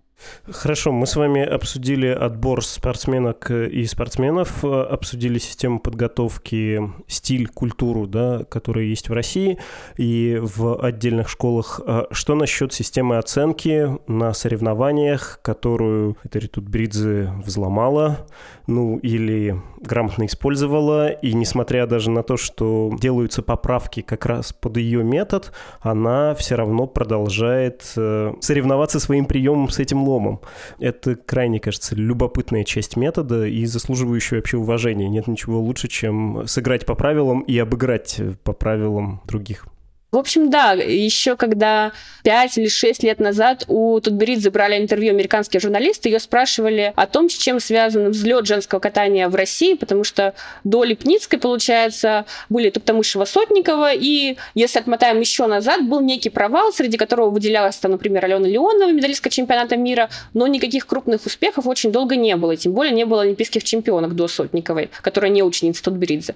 Хорошо, 0.50 0.92
мы 0.92 1.06
с 1.06 1.16
вами 1.16 1.42
обсудили 1.44 2.08
отбор 2.08 2.64
спортсменок 2.64 3.52
и 3.52 3.86
спортсменов, 3.86 4.64
обсудили 4.64 5.38
систему 5.40 5.80
подготовки, 5.80 6.82
стиль, 7.08 7.48
культуру, 7.48 8.08
да, 8.08 8.44
которая 8.44 8.86
есть 8.86 9.10
в 9.10 9.14
России 9.14 9.60
и 9.98 10.40
в 10.42 10.84
отдельных 10.84 11.30
школах. 11.30 11.82
А 11.86 12.08
что 12.12 12.36
насчет 12.36 12.74
системы 12.74 13.18
оценки 13.18 13.98
на 14.08 14.34
соревнованиях, 14.34 15.40
которую 15.42 16.18
это 16.24 16.40
Ритут 16.40 16.68
Бридзе 16.68 17.34
взломала? 17.46 18.26
ну, 18.70 18.98
или 18.98 19.60
грамотно 19.82 20.26
использовала, 20.26 21.10
и 21.10 21.34
несмотря 21.34 21.88
даже 21.88 22.12
на 22.12 22.22
то, 22.22 22.38
что 22.38 22.92
делаются 23.02 23.42
поправки 23.42 24.02
как 24.02 24.26
раз 24.26 24.54
под 24.54 24.78
ее 24.78 25.04
метод, 25.04 25.52
она 25.82 26.36
все 26.36 26.56
равно 26.56 26.86
продолжает 26.86 27.92
э, 27.98 28.34
соревноваться 28.40 29.00
своим 29.00 29.26
приемом 29.26 29.70
с 29.70 29.80
этим 29.80 29.98
переломом. 30.10 30.42
Это 30.80 31.16
крайне, 31.16 31.60
кажется, 31.60 31.96
любопытная 31.96 32.64
часть 32.64 32.98
метода 32.98 33.46
и 33.46 33.66
заслуживающая 33.66 34.40
вообще 34.40 34.58
уважения. 34.58 35.10
Нет 35.10 35.28
ничего 35.28 35.60
лучше, 35.60 35.88
чем 35.88 36.48
сыграть 36.48 36.86
по 36.86 36.96
правилам 36.96 37.42
и 37.42 37.58
обыграть 37.58 38.20
по 38.44 38.54
правилам 38.54 39.22
других. 39.26 39.66
В 40.12 40.18
общем, 40.18 40.50
да, 40.50 40.72
еще 40.72 41.36
когда 41.36 41.92
5 42.24 42.58
или 42.58 42.68
6 42.68 43.04
лет 43.04 43.20
назад 43.20 43.66
у 43.68 44.00
Тутберидзе 44.00 44.42
забрали 44.42 44.78
интервью 44.78 45.12
американские 45.12 45.60
журналисты, 45.60 46.10
ее 46.10 46.20
спрашивали 46.20 46.94
о 46.96 47.06
том, 47.06 47.30
с 47.30 47.34
чем 47.34 47.60
связан 47.60 48.10
взлет 48.10 48.48
женского 48.48 48.80
катания 48.80 49.30
в 49.30 49.36
России, 49.36 49.76
потому 49.76 50.04
что 50.04 50.34
до 50.64 50.84
Липницкой, 50.84 51.38
получается, 51.38 52.26
были 52.50 52.72
Туптамышева 52.72 53.26
Сотникова, 53.26 53.94
и 53.94 54.38
если 54.56 54.80
отмотаем 54.80 55.20
еще 55.20 55.46
назад, 55.46 55.88
был 55.88 56.02
некий 56.02 56.30
провал, 56.30 56.74
среди 56.74 56.98
которого 56.98 57.30
выделялась, 57.30 57.76
там, 57.76 57.92
например, 57.92 58.26
Алена 58.26 58.48
Леонова, 58.48 58.92
медалистка 58.92 59.30
чемпионата 59.30 59.78
мира, 59.78 60.10
но 60.34 60.48
никаких 60.48 60.88
крупных 60.88 61.24
успехов 61.28 61.68
очень 61.68 61.92
долго 61.92 62.16
не 62.16 62.36
было, 62.36 62.56
тем 62.56 62.74
более 62.74 62.94
не 62.94 63.06
было 63.06 63.22
олимпийских 63.22 63.64
чемпионок 63.64 64.16
до 64.16 64.28
Сотниковой, 64.28 64.90
которая 65.02 65.30
не 65.30 65.44
ученица 65.44 65.84
Тутберидзе. 65.84 66.34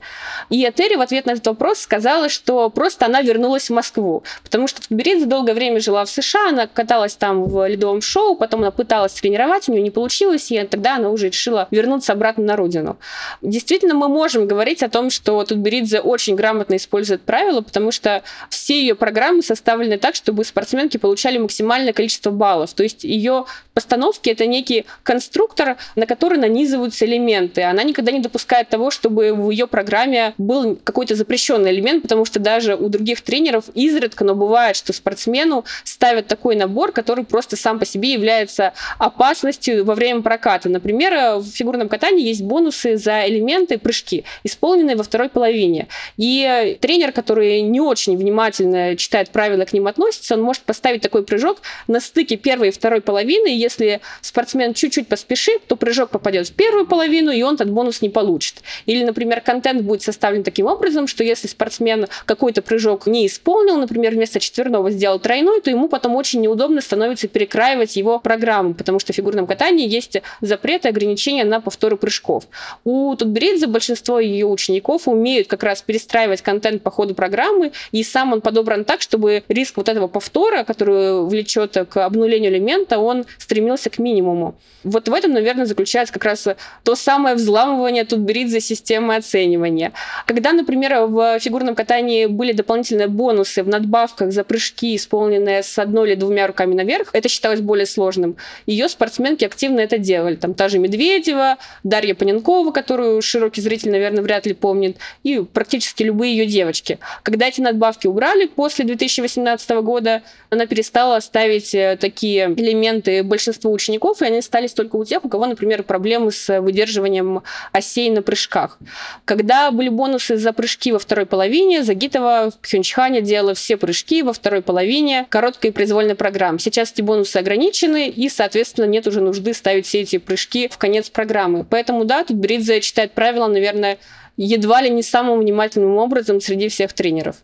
И 0.52 0.64
Этери 0.64 0.96
в 0.96 1.02
ответ 1.02 1.26
на 1.26 1.32
этот 1.32 1.48
вопрос 1.48 1.80
сказала, 1.80 2.30
что 2.30 2.70
просто 2.70 3.08
она 3.08 3.24
вернулась 3.24 3.63
вернулась 3.64 3.70
в 3.70 3.74
Москву, 3.74 4.24
потому 4.44 4.68
что 4.68 4.82
Беридзе 4.90 5.26
долгое 5.26 5.54
время 5.54 5.80
жила 5.80 6.04
в 6.06 6.10
США, 6.10 6.50
она 6.50 6.68
каталась 6.68 7.16
там 7.16 7.44
в 7.46 7.68
ледовом 7.68 8.02
шоу, 8.02 8.36
потом 8.36 8.62
она 8.62 8.72
пыталась 8.72 9.14
тренировать, 9.14 9.70
у 9.70 9.72
нее 9.72 9.82
не 9.82 9.92
получилось, 9.92 10.52
и 10.52 10.64
тогда 10.64 10.96
она 10.96 11.10
уже 11.10 11.28
решила 11.28 11.68
вернуться 11.72 12.14
обратно 12.14 12.44
на 12.44 12.56
родину. 12.56 12.98
Действительно, 13.42 13.94
мы 13.94 14.08
можем 14.08 14.48
говорить 14.48 14.84
о 14.84 14.90
том, 14.90 15.10
что 15.10 15.44
Тутберидзе 15.44 16.00
очень 16.00 16.36
грамотно 16.36 16.76
использует 16.76 17.22
правила, 17.22 17.62
потому 17.62 17.92
что 17.92 18.24
все 18.50 18.80
ее 18.80 18.96
программы 18.96 19.42
составлены 19.42 19.98
так, 19.98 20.16
чтобы 20.16 20.44
спортсменки 20.44 20.98
получали 20.98 21.38
максимальное 21.38 21.94
количество 21.94 22.32
баллов. 22.32 22.74
То 22.74 22.84
есть 22.84 23.04
ее 23.04 23.46
постановки 23.74 24.30
это 24.30 24.46
некий 24.46 24.86
конструктор, 25.04 25.78
на 25.96 26.06
который 26.06 26.38
нанизываются 26.38 27.06
элементы. 27.06 27.64
Она 27.64 27.84
никогда 27.84 28.12
не 28.12 28.20
допускает 28.20 28.70
того, 28.70 28.92
чтобы 28.92 29.34
в 29.34 29.50
ее 29.50 29.68
программе 29.68 30.34
был 30.38 30.78
какой-то 30.84 31.16
запрещенный 31.16 31.72
элемент, 31.72 32.02
потому 32.02 32.26
что 32.26 32.40
даже 32.40 32.76
у 32.76 32.90
других 32.90 33.22
тренеров 33.22 33.53
тренеров 33.54 33.70
изредка, 33.74 34.24
но 34.24 34.36
бывает, 34.36 34.76
что 34.76 34.94
спортсмену 34.94 35.66
ставят 35.84 36.28
такой 36.28 36.56
набор, 36.56 36.92
который 36.92 37.24
просто 37.24 37.56
сам 37.56 37.80
по 37.80 37.86
себе 37.86 38.14
является 38.14 38.74
опасностью 38.98 39.86
во 39.86 39.96
время 39.96 40.22
проката. 40.22 40.70
Например, 40.70 41.38
в 41.38 41.46
фигурном 41.46 41.90
катании 41.90 42.28
есть 42.28 42.42
бонусы 42.42 42.98
за 42.98 43.28
элементы 43.28 43.78
прыжки, 43.78 44.26
исполненные 44.44 44.96
во 44.96 45.04
второй 45.04 45.30
половине. 45.30 45.88
И 46.18 46.78
тренер, 46.82 47.12
который 47.12 47.62
не 47.62 47.80
очень 47.80 48.18
внимательно 48.18 48.96
читает 48.96 49.30
правила, 49.30 49.66
к 49.66 49.74
ним 49.74 49.88
относится, 49.88 50.34
он 50.34 50.42
может 50.42 50.64
поставить 50.64 51.02
такой 51.02 51.24
прыжок 51.24 51.60
на 51.88 52.00
стыке 52.00 52.38
первой 52.38 52.70
и 52.70 52.72
второй 52.72 53.02
половины. 53.02 53.54
И 53.54 53.58
если 53.58 54.02
спортсмен 54.22 54.74
чуть-чуть 54.74 55.08
поспешит, 55.08 55.68
то 55.68 55.76
прыжок 55.76 56.10
попадет 56.10 56.48
в 56.48 56.54
первую 56.54 56.86
половину, 56.86 57.32
и 57.32 57.42
он 57.44 57.56
этот 57.56 57.72
бонус 57.72 58.02
не 58.02 58.10
получит. 58.10 58.64
Или, 58.86 59.04
например, 59.04 59.42
контент 59.42 59.82
будет 59.82 60.02
составлен 60.02 60.44
таким 60.44 60.66
образом, 60.66 61.08
что 61.08 61.24
если 61.24 61.48
спортсмен 61.48 62.08
какой-то 62.26 62.62
прыжок 62.62 63.08
не 63.08 63.28
исполнит, 63.28 63.43
исполнил, 63.44 63.78
например, 63.78 64.14
вместо 64.14 64.40
четверного 64.40 64.90
сделал 64.90 65.20
тройной, 65.20 65.60
то 65.62 65.70
ему 65.70 65.90
потом 65.90 66.16
очень 66.16 66.40
неудобно 66.42 66.80
становится 66.80 67.28
перекраивать 67.28 67.98
его 67.98 68.20
программу, 68.20 68.74
потому 68.74 69.00
что 69.00 69.12
в 69.12 69.16
фигурном 69.16 69.48
катании 69.48 69.88
есть 69.88 70.22
запреты, 70.40 70.88
ограничения 70.88 71.44
на 71.44 71.60
повторы 71.60 71.98
прыжков. 71.98 72.46
У 72.86 73.14
Тутберидзе 73.16 73.68
большинство 73.68 74.20
ее 74.20 74.46
учеников 74.46 75.10
умеют 75.10 75.48
как 75.48 75.64
раз 75.64 75.82
перестраивать 75.82 76.42
контент 76.42 76.84
по 76.84 76.92
ходу 76.92 77.16
программы, 77.16 77.74
и 77.92 78.04
сам 78.04 78.32
он 78.32 78.42
подобран 78.42 78.86
так, 78.86 79.02
чтобы 79.02 79.44
риск 79.50 79.76
вот 79.76 79.90
этого 79.90 80.08
повтора, 80.08 80.64
который 80.64 81.26
влечет 81.26 81.78
к 81.90 82.06
обнулению 82.06 82.52
элемента, 82.52 83.00
он 83.00 83.26
стремился 83.38 83.90
к 83.90 84.00
минимуму. 84.00 84.56
Вот 84.84 85.08
в 85.08 85.14
этом, 85.14 85.32
наверное, 85.32 85.66
заключается 85.66 86.14
как 86.14 86.26
раз 86.26 86.48
то 86.84 86.96
самое 86.96 87.36
взламывание 87.36 88.04
Тутберидзе 88.06 88.60
системы 88.60 89.16
оценивания. 89.16 89.92
Когда, 90.26 90.52
например, 90.52 91.06
в 91.08 91.40
фигурном 91.40 91.76
катании 91.76 92.26
были 92.26 92.52
дополнительные 92.52 93.08
бонусы, 93.08 93.33
бонусы 93.34 93.64
в 93.64 93.68
надбавках 93.68 94.32
за 94.32 94.44
прыжки, 94.44 94.96
исполненные 94.96 95.64
с 95.64 95.80
одной 95.80 96.10
или 96.10 96.16
двумя 96.16 96.46
руками 96.46 96.76
наверх, 96.76 97.10
это 97.14 97.30
считалось 97.30 97.62
более 97.62 97.88
сложным. 97.88 98.38
Ее 98.68 98.88
спортсменки 98.88 99.44
активно 99.44 99.80
это 99.80 99.98
делали. 99.98 100.36
Там 100.36 100.54
та 100.54 100.70
же 100.70 100.78
Медведева, 100.78 101.58
Дарья 101.84 102.14
Паненкова, 102.14 102.72
которую 102.72 103.22
широкий 103.22 103.62
зритель, 103.62 103.92
наверное, 103.92 104.22
вряд 104.22 104.46
ли 104.46 104.54
помнит, 104.54 104.98
и 105.24 105.40
практически 105.40 106.04
любые 106.04 106.38
ее 106.38 106.46
девочки. 106.46 107.00
Когда 107.24 107.48
эти 107.48 107.60
надбавки 107.60 108.06
убрали 108.06 108.46
после 108.46 108.86
2018 108.86 109.70
года, 109.82 110.22
она 110.52 110.68
перестала 110.68 111.20
ставить 111.20 111.74
э, 111.74 111.98
такие 112.00 112.46
элементы 112.46 113.24
большинству 113.24 113.72
учеников, 113.72 114.22
и 114.22 114.26
они 114.26 114.38
остались 114.38 114.74
только 114.74 114.98
у 114.98 115.06
тех, 115.06 115.26
у 115.26 115.30
кого, 115.30 115.48
например, 115.48 115.82
проблемы 115.82 116.32
с 116.32 116.62
выдерживанием 116.62 117.42
осей 117.72 118.12
на 118.12 118.22
прыжках. 118.22 118.78
Когда 119.26 119.72
были 119.72 119.90
бонусы 119.90 120.38
за 120.38 120.54
прыжки 120.54 120.92
во 120.92 121.00
второй 121.00 121.26
половине, 121.26 121.84
Загитова 121.84 122.52
в 122.52 122.60
Пхенчхане 122.60 123.23
делала 123.24 123.54
все 123.54 123.78
прыжки 123.78 124.22
во 124.22 124.34
второй 124.34 124.62
половине 124.62 125.26
короткой 125.30 125.72
произвольной 125.72 126.16
программы. 126.16 126.60
Сейчас 126.60 126.92
эти 126.92 127.02
бонусы 127.02 127.38
ограничены, 127.38 128.10
и, 128.10 128.30
соответственно, 128.30 128.86
нет 128.86 129.08
уже 129.08 129.22
нужды 129.22 129.54
ставить 129.54 129.86
все 129.86 130.02
эти 130.02 130.18
прыжки 130.18 130.68
в 130.68 130.78
конец 130.78 131.10
программы. 131.10 131.66
Поэтому, 131.68 132.06
да, 132.06 132.24
тут 132.24 132.38
Бридзе 132.38 132.82
читает 132.82 133.14
правила, 133.14 133.48
наверное, 133.48 133.98
едва 134.38 134.82
ли 134.82 134.90
не 134.90 135.04
самым 135.04 135.40
внимательным 135.40 135.98
образом 135.98 136.42
среди 136.42 136.68
всех 136.70 136.94
тренеров. 136.94 137.38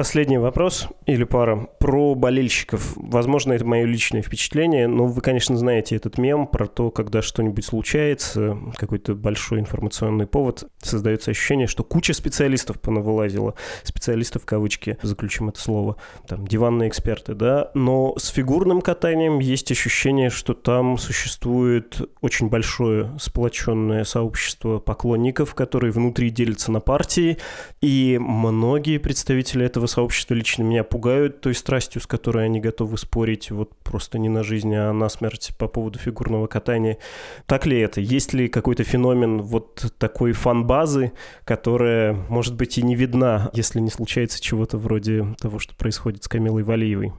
Последний 0.00 0.38
вопрос 0.38 0.88
или 1.04 1.24
пара 1.24 1.68
про 1.78 2.14
болельщиков. 2.14 2.94
Возможно, 2.96 3.52
это 3.52 3.66
мое 3.66 3.84
личное 3.84 4.22
впечатление, 4.22 4.86
но 4.86 5.04
вы, 5.04 5.20
конечно, 5.20 5.58
знаете 5.58 5.94
этот 5.94 6.16
мем 6.16 6.46
про 6.46 6.66
то, 6.66 6.90
когда 6.90 7.20
что-нибудь 7.20 7.66
случается, 7.66 8.56
какой-то 8.78 9.14
большой 9.14 9.60
информационный 9.60 10.26
повод, 10.26 10.64
создается 10.78 11.32
ощущение, 11.32 11.66
что 11.66 11.84
куча 11.84 12.14
специалистов 12.14 12.80
понавылазила. 12.80 13.56
Специалистов 13.82 14.44
в 14.44 14.46
кавычки, 14.46 14.96
заключим 15.02 15.50
это 15.50 15.60
слово. 15.60 15.96
Там 16.26 16.46
диванные 16.46 16.88
эксперты, 16.88 17.34
да. 17.34 17.70
Но 17.74 18.14
с 18.16 18.28
фигурным 18.28 18.80
катанием 18.80 19.38
есть 19.38 19.70
ощущение, 19.70 20.30
что 20.30 20.54
там 20.54 20.96
существует 20.96 22.00
очень 22.22 22.48
большое 22.48 23.10
сплоченное 23.20 24.04
сообщество 24.04 24.78
поклонников, 24.78 25.54
которые 25.54 25.92
внутри 25.92 26.30
делятся 26.30 26.72
на 26.72 26.80
партии, 26.80 27.36
и 27.82 28.16
многие 28.18 28.96
представители 28.96 29.66
этого 29.66 29.89
сообщества 29.90 30.34
лично 30.34 30.62
меня 30.62 30.84
пугают 30.84 31.40
той 31.40 31.54
страстью, 31.54 32.00
с 32.00 32.06
которой 32.06 32.46
они 32.46 32.60
готовы 32.60 32.96
спорить 32.96 33.50
вот 33.50 33.74
просто 33.82 34.18
не 34.18 34.28
на 34.28 34.42
жизнь, 34.42 34.74
а 34.74 34.92
на 34.92 35.08
смерть 35.08 35.52
по 35.58 35.68
поводу 35.68 35.98
фигурного 35.98 36.46
катания. 36.46 36.98
Так 37.46 37.66
ли 37.66 37.78
это? 37.78 38.00
Есть 38.00 38.32
ли 38.32 38.48
какой-то 38.48 38.84
феномен 38.84 39.42
вот 39.42 39.92
такой 39.98 40.32
фан-базы, 40.32 41.12
которая, 41.44 42.14
может 42.28 42.54
быть, 42.54 42.78
и 42.78 42.82
не 42.82 42.94
видна, 42.94 43.50
если 43.52 43.80
не 43.80 43.90
случается 43.90 44.40
чего-то 44.40 44.78
вроде 44.78 45.34
того, 45.40 45.58
что 45.58 45.74
происходит 45.74 46.24
с 46.24 46.28
Камилой 46.28 46.62
Валиевой? 46.62 47.12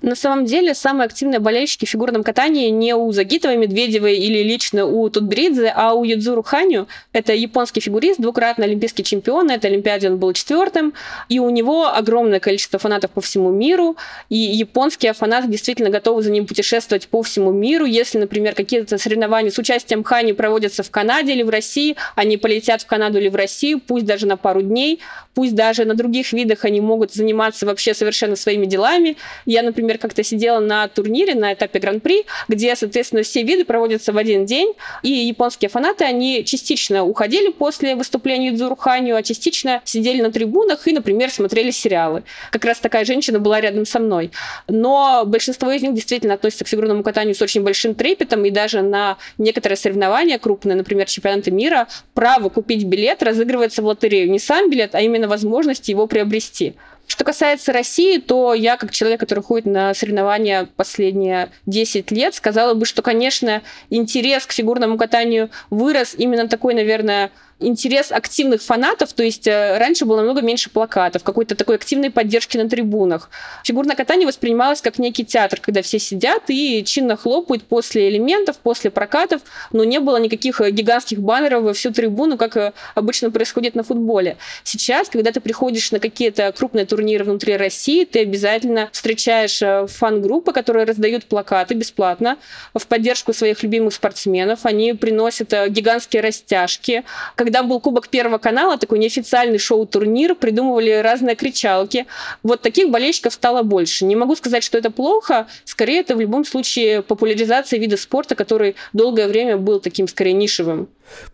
На 0.00 0.14
самом 0.14 0.44
деле, 0.44 0.74
самые 0.74 1.06
активные 1.06 1.40
болельщики 1.40 1.84
в 1.84 1.88
фигурном 1.88 2.22
катании 2.22 2.68
не 2.68 2.94
у 2.94 3.10
Загитовой, 3.10 3.56
Медведевой 3.56 4.16
или 4.16 4.44
лично 4.44 4.86
у 4.86 5.08
Тутбридзе, 5.10 5.72
а 5.74 5.94
у 5.94 6.04
Юдзуру 6.04 6.42
Ханю. 6.44 6.86
Это 7.12 7.32
японский 7.32 7.80
фигурист, 7.80 8.20
двукратный 8.20 8.66
олимпийский 8.66 9.02
чемпион. 9.02 9.48
На 9.48 9.54
этой 9.56 9.66
Олимпиаде 9.70 10.08
он 10.08 10.18
был 10.18 10.32
четвертым. 10.32 10.94
И 11.28 11.40
у 11.40 11.50
него 11.50 11.88
огромное 11.88 12.38
количество 12.38 12.78
фанатов 12.78 13.10
по 13.10 13.20
всему 13.20 13.50
миру. 13.50 13.96
И 14.28 14.36
японские 14.36 15.12
фанаты 15.14 15.48
действительно 15.48 15.90
готовы 15.90 16.22
за 16.22 16.30
ним 16.30 16.46
путешествовать 16.46 17.08
по 17.08 17.22
всему 17.22 17.50
миру. 17.50 17.84
Если, 17.84 18.18
например, 18.18 18.54
какие-то 18.54 18.98
соревнования 18.98 19.50
с 19.50 19.58
участием 19.58 20.04
Хани 20.04 20.32
проводятся 20.32 20.84
в 20.84 20.90
Канаде 20.90 21.32
или 21.32 21.42
в 21.42 21.50
России, 21.50 21.96
они 22.14 22.36
полетят 22.36 22.82
в 22.82 22.86
Канаду 22.86 23.18
или 23.18 23.28
в 23.28 23.34
Россию, 23.34 23.80
пусть 23.84 24.06
даже 24.06 24.26
на 24.26 24.36
пару 24.36 24.62
дней, 24.62 25.00
пусть 25.34 25.54
даже 25.54 25.84
на 25.84 25.94
других 25.94 26.32
видах 26.32 26.64
они 26.64 26.80
могут 26.80 27.12
заниматься 27.12 27.66
вообще 27.66 27.94
совершенно 27.94 28.36
своими 28.36 28.66
делами. 28.66 29.16
Я, 29.46 29.62
например, 29.62 29.87
например, 29.88 29.98
как-то 29.98 30.22
сидела 30.22 30.60
на 30.60 30.86
турнире 30.88 31.34
на 31.34 31.54
этапе 31.54 31.78
Гран-при, 31.78 32.26
где, 32.46 32.76
соответственно, 32.76 33.22
все 33.22 33.42
виды 33.42 33.64
проводятся 33.64 34.12
в 34.12 34.18
один 34.18 34.44
день, 34.44 34.74
и 35.02 35.10
японские 35.10 35.70
фанаты, 35.70 36.04
они 36.04 36.44
частично 36.44 37.04
уходили 37.04 37.50
после 37.50 37.96
выступления 37.96 38.50
Идзуру 38.50 38.76
Ханю, 38.76 39.16
а 39.16 39.22
частично 39.22 39.80
сидели 39.84 40.20
на 40.20 40.30
трибунах 40.30 40.86
и, 40.86 40.92
например, 40.92 41.30
смотрели 41.30 41.70
сериалы. 41.70 42.22
Как 42.52 42.64
раз 42.66 42.78
такая 42.80 43.06
женщина 43.06 43.38
была 43.38 43.60
рядом 43.60 43.86
со 43.86 43.98
мной. 43.98 44.30
Но 44.68 45.24
большинство 45.24 45.70
из 45.72 45.82
них 45.82 45.94
действительно 45.94 46.34
относятся 46.34 46.64
к 46.64 46.68
фигурному 46.68 47.02
катанию 47.02 47.34
с 47.34 47.40
очень 47.40 47.62
большим 47.62 47.94
трепетом, 47.94 48.44
и 48.44 48.50
даже 48.50 48.82
на 48.82 49.16
некоторые 49.38 49.76
соревнования 49.76 50.38
крупные, 50.38 50.76
например, 50.76 51.06
чемпионаты 51.06 51.50
мира, 51.50 51.88
право 52.12 52.50
купить 52.50 52.84
билет 52.84 53.22
разыгрывается 53.22 53.80
в 53.80 53.86
лотерею. 53.86 54.30
Не 54.30 54.38
сам 54.38 54.68
билет, 54.68 54.94
а 54.94 55.00
именно 55.00 55.28
возможность 55.28 55.88
его 55.88 56.06
приобрести. 56.06 56.74
Что 57.08 57.24
касается 57.24 57.72
России, 57.72 58.18
то 58.18 58.52
я, 58.52 58.76
как 58.76 58.90
человек, 58.90 59.18
который 59.18 59.42
ходит 59.42 59.64
на 59.64 59.94
соревнования 59.94 60.68
последние 60.76 61.48
10 61.64 62.10
лет, 62.10 62.34
сказала 62.34 62.74
бы, 62.74 62.84
что, 62.84 63.00
конечно, 63.00 63.62
интерес 63.88 64.44
к 64.46 64.52
фигурному 64.52 64.98
катанию 64.98 65.48
вырос 65.70 66.14
именно 66.16 66.48
такой, 66.48 66.74
наверное, 66.74 67.30
интерес 67.60 68.12
активных 68.12 68.62
фанатов, 68.62 69.12
то 69.12 69.22
есть 69.22 69.46
э, 69.46 69.78
раньше 69.78 70.04
было 70.04 70.18
намного 70.18 70.42
меньше 70.42 70.70
плакатов, 70.70 71.24
какой-то 71.24 71.54
такой 71.54 71.76
активной 71.76 72.10
поддержки 72.10 72.56
на 72.56 72.68
трибунах. 72.68 73.30
Фигурное 73.64 73.96
катание 73.96 74.26
воспринималось 74.26 74.80
как 74.80 74.98
некий 74.98 75.24
театр, 75.24 75.60
когда 75.60 75.82
все 75.82 75.98
сидят 75.98 76.44
и 76.48 76.84
чинно 76.84 77.16
хлопают 77.16 77.64
после 77.64 78.08
элементов, 78.08 78.58
после 78.58 78.90
прокатов, 78.90 79.42
но 79.72 79.84
не 79.84 79.98
было 79.98 80.18
никаких 80.18 80.60
э, 80.60 80.70
гигантских 80.70 81.20
баннеров 81.20 81.64
во 81.64 81.72
всю 81.72 81.92
трибуну, 81.92 82.36
как 82.36 82.56
э, 82.56 82.72
обычно 82.94 83.30
происходит 83.30 83.74
на 83.74 83.82
футболе. 83.82 84.36
Сейчас, 84.62 85.08
когда 85.08 85.32
ты 85.32 85.40
приходишь 85.40 85.90
на 85.90 85.98
какие-то 85.98 86.52
крупные 86.56 86.86
турниры 86.86 87.24
внутри 87.24 87.56
России, 87.56 88.04
ты 88.04 88.20
обязательно 88.20 88.88
встречаешь 88.92 89.60
фан-группы, 89.90 90.52
которые 90.52 90.84
раздают 90.84 91.24
плакаты 91.24 91.74
бесплатно 91.74 92.38
в 92.74 92.86
поддержку 92.86 93.32
своих 93.32 93.62
любимых 93.62 93.94
спортсменов. 93.94 94.60
Они 94.64 94.92
приносят 94.92 95.52
гигантские 95.68 96.22
растяжки, 96.22 97.04
когда 97.34 97.47
был 97.62 97.80
Кубок 97.80 98.08
Первого 98.08 98.38
канала, 98.38 98.78
такой 98.78 98.98
неофициальный 98.98 99.58
шоу-турнир, 99.58 100.34
придумывали 100.34 100.90
разные 100.90 101.36
кричалки. 101.36 102.06
Вот 102.42 102.62
таких 102.62 102.90
болельщиков 102.90 103.32
стало 103.32 103.62
больше. 103.62 104.04
Не 104.04 104.16
могу 104.16 104.36
сказать, 104.36 104.62
что 104.62 104.78
это 104.78 104.90
плохо. 104.90 105.46
Скорее, 105.64 106.00
это 106.00 106.16
в 106.16 106.20
любом 106.20 106.44
случае 106.44 107.02
популяризация 107.02 107.78
вида 107.78 107.96
спорта, 107.96 108.34
который 108.34 108.76
долгое 108.92 109.28
время 109.28 109.56
был 109.56 109.80
таким, 109.80 110.08
скорее, 110.08 110.32
нишевым. 110.32 110.88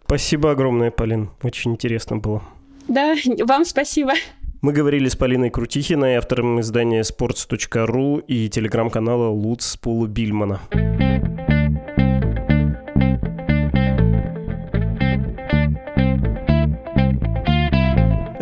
Спасибо 0.05 0.51
огромное, 0.51 0.91
Полин. 0.91 1.31
Очень 1.43 1.73
интересно 1.73 2.17
было. 2.17 2.43
Да, 2.89 3.15
вам 3.45 3.65
спасибо. 3.65 4.13
Мы 4.61 4.73
говорили 4.73 5.09
с 5.09 5.17
Полиной 5.17 5.51
Крутихиной, 5.51 6.17
автором 6.17 6.61
издания 6.61 7.03
sports.ru 7.03 8.25
и 8.27 8.49
телеграм-канала 8.49 9.29
Луц 9.29 9.77
Полу 9.77 10.07
Бильмана. 10.07 10.61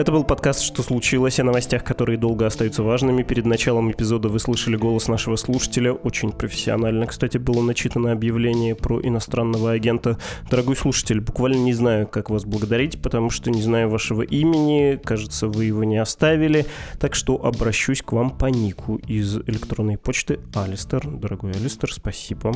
Это 0.03 0.11
был 0.11 0.25
подкаст 0.25 0.63
«Что 0.63 0.83
случилось?» 0.83 1.39
о 1.39 1.45
новостях, 1.45 1.85
которые 1.85 2.19
долго 2.19 2.45
остаются 2.45 2.83
важными. 2.83 3.23
Перед 3.23 3.47
началом 3.47 3.89
эпизода 3.93 4.29
вы 4.29 4.41
слышали 4.41 4.75
голос 4.75 5.07
нашего 5.07 5.37
слушателя. 5.37 5.93
Очень 5.93 6.33
профессионально, 6.33 7.07
кстати, 7.07 7.39
было 7.39 7.63
начитано 7.63 8.11
объявление 8.11 8.75
про 8.75 9.01
иностранного 9.01 9.71
агента. 9.71 10.19
Дорогой 10.51 10.75
слушатель, 10.75 11.21
буквально 11.21 11.59
не 11.59 11.73
знаю, 11.73 12.09
как 12.09 12.31
вас 12.31 12.45
благодарить, 12.45 13.01
потому 13.01 13.31
что 13.31 13.53
не 13.53 13.63
знаю 13.63 13.91
вашего 13.91 14.23
имени. 14.23 14.99
Кажется, 15.05 15.47
вы 15.47 15.67
его 15.67 15.85
не 15.85 15.99
оставили. 15.99 16.67
Так 16.99 17.15
что 17.15 17.37
обращусь 17.37 18.03
к 18.03 18.11
вам 18.11 18.31
по 18.31 18.47
нику 18.47 18.97
из 18.97 19.37
электронной 19.37 19.99
почты 19.99 20.41
Алистер. 20.53 21.07
Дорогой 21.07 21.53
Алистер, 21.53 21.93
спасибо. 21.93 22.53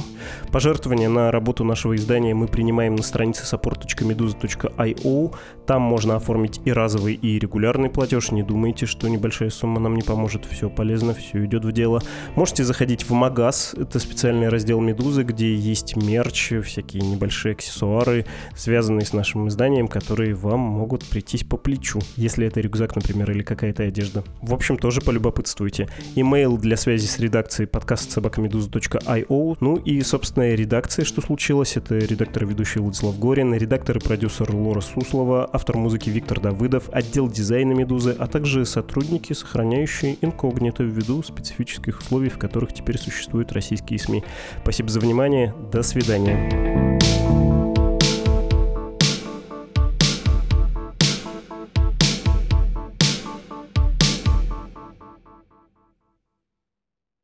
Пожертвования 0.51 1.09
на 1.09 1.31
работу 1.31 1.63
нашего 1.63 1.95
издания 1.95 2.35
мы 2.35 2.49
принимаем 2.49 2.97
на 2.97 3.05
странице 3.05 3.45
support.meduza.io. 3.45 5.35
Там 5.65 5.83
можно 5.83 6.17
оформить 6.17 6.61
и 6.65 6.73
разовый, 6.73 7.15
регулярный 7.39 7.91
платеж. 7.91 8.31
Не 8.31 8.43
думайте, 8.43 8.87
что 8.87 9.09
небольшая 9.09 9.51
сумма 9.51 9.81
нам 9.81 9.95
не 9.97 10.03
поможет. 10.03 10.45
Все 10.47 10.69
полезно, 10.69 11.15
все 11.15 11.45
идет 11.45 11.65
в 11.65 11.73
дело. 11.73 12.03
Можете 12.35 12.65
заходить 12.65 13.05
в 13.05 13.13
Магаз. 13.13 13.75
Это 13.77 13.99
специальный 13.99 14.49
раздел 14.49 14.81
Медузы, 14.81 15.23
где 15.23 15.55
есть 15.55 15.97
мерч, 15.97 16.53
всякие 16.65 17.03
небольшие 17.03 17.53
аксессуары, 17.53 18.27
связанные 18.55 19.07
с 19.07 19.13
нашим 19.13 19.49
изданием, 19.49 19.89
которые 19.89 20.35
вам 20.35 20.61
могут 20.61 21.05
прийтись 21.05 21.45
по 21.45 21.57
плечу, 21.57 22.01
если 22.17 22.47
это 22.47 22.61
рюкзак, 22.61 22.97
например, 22.97 23.31
или 23.31 23.43
какая-то 23.43 23.83
одежда. 23.83 24.25
В 24.43 24.55
общем, 24.55 24.79
тоже 24.79 25.01
полюбопытствуйте. 25.01 25.89
Имейл 26.15 26.57
для 26.59 26.77
связи 26.77 27.07
с 27.07 27.19
редакцией 27.19 27.67
подкаст 27.67 28.11
собакамедуза.io. 28.11 29.57
Ну 29.61 29.77
и, 29.77 30.01
собственно, 30.03 30.55
редакция, 30.55 31.05
что 31.05 31.21
случилось, 31.21 31.77
это 31.77 31.97
редактор 31.99 32.45
и 32.45 32.47
ведущий 32.47 32.81
Владислав 32.81 33.19
Горин, 33.19 33.55
редактор 33.55 33.99
и 33.99 34.01
продюсер 34.01 34.55
Лора 34.55 34.81
Суслова, 34.81 35.49
автор 35.53 35.77
музыки 35.77 36.11
Виктор 36.11 36.41
Давыдов, 36.41 36.89
отдел 36.93 37.26
отдел 37.27 37.31
дизайна 37.31 37.73
«Медузы», 37.73 38.15
а 38.19 38.27
также 38.27 38.65
сотрудники, 38.65 39.33
сохраняющие 39.33 40.17
инкогнито 40.21 40.83
ввиду 40.83 41.23
специфических 41.23 42.01
условий, 42.01 42.29
в 42.29 42.39
которых 42.39 42.73
теперь 42.73 42.99
существуют 42.99 43.53
российские 43.53 43.99
СМИ. 43.99 44.25
Спасибо 44.63 44.89
за 44.89 45.01
внимание. 45.01 45.55
До 45.73 45.83
свидания. 45.83 47.46